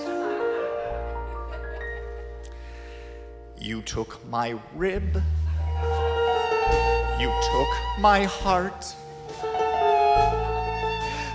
You 3.60 3.82
took 3.82 4.26
my 4.30 4.58
rib. 4.74 5.22
You 7.20 7.30
took 7.52 7.72
my 8.00 8.24
heart. 8.24 8.96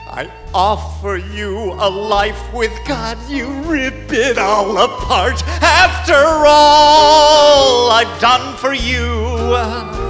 I 0.08 0.32
offer 0.54 1.18
you 1.18 1.74
a 1.74 1.90
life 1.90 2.54
with 2.54 2.72
God. 2.88 3.18
You 3.28 3.48
rip 3.64 4.10
it 4.10 4.38
all 4.38 4.78
apart. 4.78 5.46
After 5.60 6.14
all 6.14 7.90
I've 7.90 8.18
done 8.18 8.56
for 8.56 8.72
you. 8.72 10.05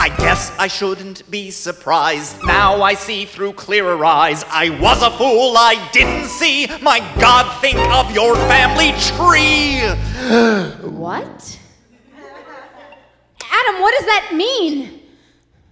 I 0.00 0.10
guess 0.16 0.56
I 0.58 0.68
shouldn't 0.68 1.28
be 1.28 1.50
surprised. 1.50 2.42
Now 2.44 2.82
I 2.82 2.94
see 2.94 3.24
through 3.24 3.54
clearer 3.54 4.04
eyes. 4.04 4.44
I 4.48 4.70
was 4.80 5.02
a 5.02 5.10
fool, 5.10 5.56
I 5.56 5.88
didn't 5.92 6.28
see. 6.28 6.68
My 6.80 7.00
God, 7.18 7.60
think 7.60 7.78
of 7.78 8.12
your 8.12 8.36
family 8.46 8.92
tree. 9.10 9.80
What? 10.88 11.58
Adam, 13.50 13.80
what 13.80 13.94
does 13.98 14.06
that 14.06 14.30
mean? 14.34 15.00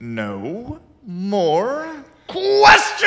No 0.01 0.81
more 1.07 2.05
questions! 2.27 3.07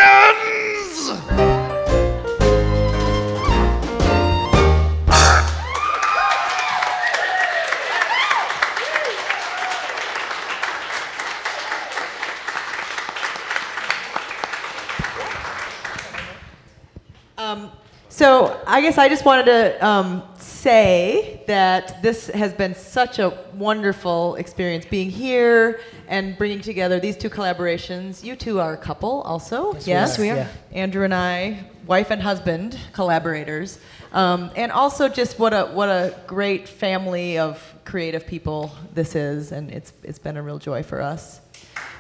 So 18.19 18.59
I 18.67 18.81
guess 18.81 18.97
I 18.97 19.07
just 19.07 19.23
wanted 19.23 19.45
to 19.45 19.87
um, 19.87 20.23
say 20.39 21.41
that 21.47 22.03
this 22.03 22.27
has 22.27 22.51
been 22.51 22.75
such 22.75 23.17
a 23.17 23.29
wonderful 23.53 24.35
experience 24.35 24.85
being 24.85 25.09
here 25.09 25.79
and 26.09 26.37
bringing 26.37 26.59
together 26.59 26.99
these 26.99 27.15
two 27.15 27.29
collaborations. 27.29 28.21
You 28.21 28.35
two 28.35 28.59
are 28.59 28.73
a 28.73 28.77
couple, 28.77 29.21
also. 29.21 29.73
Yes, 29.85 30.17
we 30.17 30.31
are. 30.31 30.33
we 30.33 30.39
are. 30.41 30.43
Yeah. 30.43 30.49
Andrew 30.73 31.05
and 31.05 31.13
I, 31.13 31.63
wife 31.87 32.11
and 32.11 32.21
husband 32.21 32.77
collaborators, 32.91 33.79
um, 34.11 34.51
and 34.57 34.69
also 34.73 35.07
just 35.07 35.39
what 35.39 35.53
a 35.53 35.67
what 35.67 35.87
a 35.87 36.13
great 36.27 36.67
family 36.67 37.37
of 37.37 37.73
creative 37.85 38.27
people 38.27 38.75
this 38.93 39.15
is, 39.15 39.53
and 39.53 39.71
it's 39.71 39.93
it's 40.03 40.19
been 40.19 40.35
a 40.35 40.43
real 40.43 40.59
joy 40.59 40.83
for 40.83 40.99
us. 40.99 41.39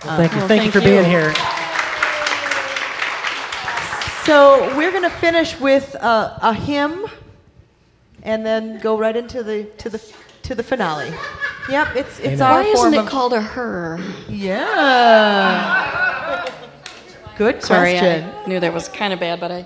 Well, 0.03 0.17
thank 0.17 0.33
you. 0.33 0.47
thank, 0.49 0.65
you 0.65 0.71
for 0.71 0.81
being 0.81 1.05
here. 1.05 1.33
So 4.29 4.61
we're 4.77 4.91
going 4.91 5.01
to 5.01 5.09
finish 5.09 5.59
with 5.59 5.95
a, 5.95 6.37
a 6.43 6.53
hymn, 6.53 7.07
and 8.21 8.45
then 8.45 8.77
go 8.79 8.95
right 8.95 9.17
into 9.17 9.41
the 9.41 9.63
to 9.79 9.89
the 9.89 9.99
to 10.43 10.53
the 10.53 10.61
finale. 10.61 11.11
Yep, 11.67 11.95
it's 11.95 12.19
it's 12.19 12.39
Amen. 12.39 12.41
our 12.43 12.59
Why 12.61 12.73
form 12.75 12.87
isn't 12.89 12.93
it 12.93 12.99
of 13.05 13.09
called 13.09 13.33
a 13.33 13.41
her? 13.41 13.99
yeah. 14.29 15.65
Good 17.39 17.63
Sorry, 17.63 17.97
question. 17.97 18.29
I 18.29 18.45
knew 18.45 18.59
that 18.59 18.71
was 18.71 18.87
kind 18.89 19.13
of 19.13 19.19
bad, 19.19 19.39
but 19.39 19.51
I, 19.51 19.57
You 19.57 19.65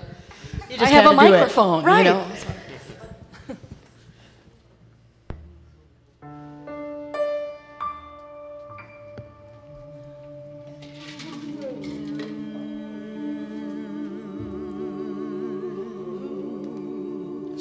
I 0.76 0.78
just 0.78 0.92
have 0.92 1.04
had 1.04 1.12
a 1.12 1.14
to 1.14 1.20
do 1.20 1.26
it. 1.26 1.30
microphone, 1.32 1.84
Right. 1.84 1.98
you 1.98 2.12
know. 2.12 2.26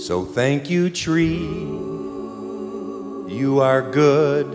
So 0.03 0.25
thank 0.25 0.69
you, 0.69 0.89
tree. 0.89 1.47
You 3.33 3.61
are 3.61 3.89
good. 3.89 4.51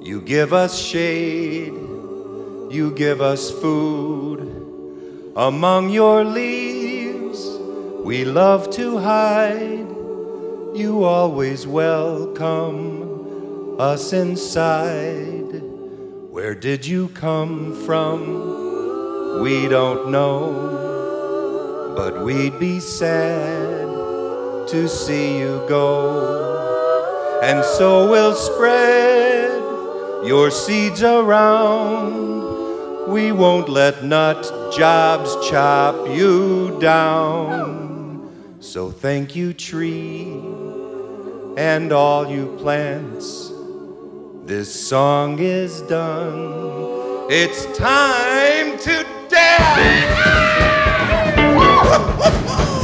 You 0.00 0.22
give 0.22 0.54
us 0.54 0.74
shade. 0.74 1.74
You 1.74 2.94
give 2.96 3.20
us 3.20 3.50
food. 3.50 4.40
Among 5.36 5.90
your 5.90 6.24
leaves, 6.24 7.46
we 8.02 8.24
love 8.24 8.70
to 8.70 8.96
hide. 8.96 9.86
You 10.74 11.04
always 11.04 11.66
welcome 11.66 13.78
us 13.78 14.14
inside. 14.14 15.60
Where 16.30 16.54
did 16.54 16.86
you 16.86 17.08
come 17.08 17.74
from? 17.84 19.42
We 19.42 19.68
don't 19.68 20.10
know, 20.10 21.92
but 21.94 22.24
we'd 22.24 22.58
be 22.58 22.80
sad 22.80 23.71
to 24.72 24.88
see 24.88 25.38
you 25.38 25.62
go. 25.68 27.40
And 27.42 27.62
so 27.62 28.10
we'll 28.10 28.34
spread 28.34 29.60
your 30.26 30.50
seeds 30.50 31.02
around. 31.02 32.40
We 33.06 33.32
won't 33.32 33.68
let 33.68 34.02
nut 34.02 34.72
jobs 34.74 35.36
chop 35.46 36.08
you 36.08 36.78
down. 36.80 38.56
So 38.60 38.90
thank 38.90 39.36
you, 39.36 39.52
tree, 39.52 40.40
and 41.58 41.92
all 41.92 42.26
you 42.26 42.56
plants. 42.56 43.52
This 44.46 44.72
song 44.88 45.38
is 45.38 45.82
done. 45.82 47.26
It's 47.28 47.66
time 47.76 48.78
to 48.78 49.04
dance. 49.28 50.42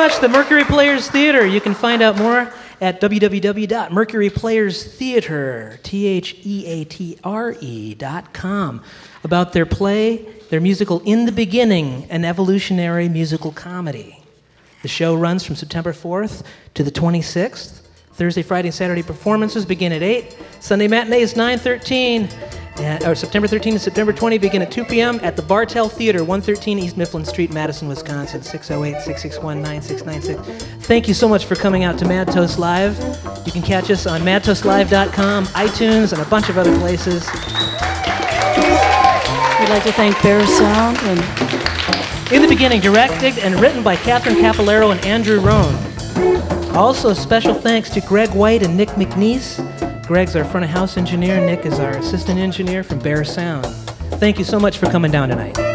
much, 0.00 0.20
the 0.20 0.28
Mercury 0.30 0.64
Players 0.64 1.10
Theater. 1.10 1.46
You 1.46 1.60
can 1.60 1.74
find 1.74 2.00
out 2.00 2.16
more 2.16 2.50
at 2.80 3.02
www.mercuryplayerstheater, 3.02 5.82
about 9.22 9.52
their 9.52 9.66
play, 9.66 10.26
their 10.48 10.62
musical 10.62 11.00
In 11.00 11.26
the 11.26 11.32
Beginning, 11.32 12.06
an 12.08 12.24
evolutionary 12.24 13.10
musical 13.10 13.52
comedy. 13.52 14.22
The 14.80 14.88
show 14.88 15.14
runs 15.14 15.44
from 15.44 15.56
September 15.56 15.92
4th 15.92 16.46
to 16.72 16.82
the 16.82 16.90
26th. 16.90 17.82
Thursday, 18.14 18.40
Friday, 18.40 18.68
and 18.68 18.74
Saturday 18.74 19.02
performances 19.02 19.66
begin 19.66 19.92
at 19.92 20.02
8. 20.02 20.34
Sunday 20.60 20.88
matinees 20.88 21.34
9:13. 21.34 22.26
And, 22.80 23.04
or 23.04 23.14
September 23.14 23.46
13 23.46 23.74
and 23.74 23.82
September 23.82 24.12
20 24.12 24.38
begin 24.38 24.62
at 24.62 24.72
2 24.72 24.86
p.m. 24.86 25.20
at 25.22 25.36
the 25.36 25.42
Bartell 25.42 25.90
Theater, 25.90 26.20
113 26.20 26.78
East 26.78 26.96
Mifflin 26.96 27.26
Street, 27.26 27.52
Madison, 27.52 27.88
Wisconsin, 27.88 28.40
608-661-9696. 28.40 30.62
Thank 30.82 31.06
you 31.06 31.12
so 31.12 31.28
much 31.28 31.44
for 31.44 31.56
coming 31.56 31.84
out 31.84 31.98
to 31.98 32.06
Mad 32.06 32.32
Toast 32.32 32.58
Live. 32.58 32.96
You 33.44 33.52
can 33.52 33.60
catch 33.60 33.90
us 33.90 34.06
on 34.06 34.22
madtoastlive.com, 34.22 35.44
iTunes, 35.46 36.14
and 36.14 36.22
a 36.22 36.26
bunch 36.30 36.48
of 36.48 36.56
other 36.56 36.74
places. 36.78 37.26
We'd 39.60 39.68
like 39.68 39.84
to 39.84 39.92
thank 39.92 40.16
Bear 40.22 40.46
Sound 40.46 40.96
and 41.02 41.20
In 42.32 42.40
the 42.40 42.48
beginning, 42.48 42.80
directed 42.80 43.38
and 43.40 43.60
written 43.60 43.82
by 43.82 43.96
Catherine 43.96 44.36
Capellaro 44.36 44.90
and 44.92 45.04
Andrew 45.04 45.38
Rohn. 45.40 45.74
Also, 46.74 47.12
special 47.12 47.52
thanks 47.52 47.90
to 47.90 48.00
Greg 48.00 48.30
White 48.30 48.62
and 48.62 48.74
Nick 48.74 48.88
McNeese. 48.90 49.58
Greg's 50.10 50.34
our 50.34 50.44
front 50.44 50.64
of 50.64 50.70
house 50.70 50.96
engineer. 50.96 51.40
Nick 51.40 51.64
is 51.64 51.78
our 51.78 51.92
assistant 51.92 52.40
engineer 52.40 52.82
from 52.82 52.98
Bear 52.98 53.22
Sound. 53.22 53.64
Thank 54.18 54.40
you 54.40 54.44
so 54.44 54.58
much 54.58 54.76
for 54.76 54.86
coming 54.86 55.12
down 55.12 55.28
tonight. 55.28 55.69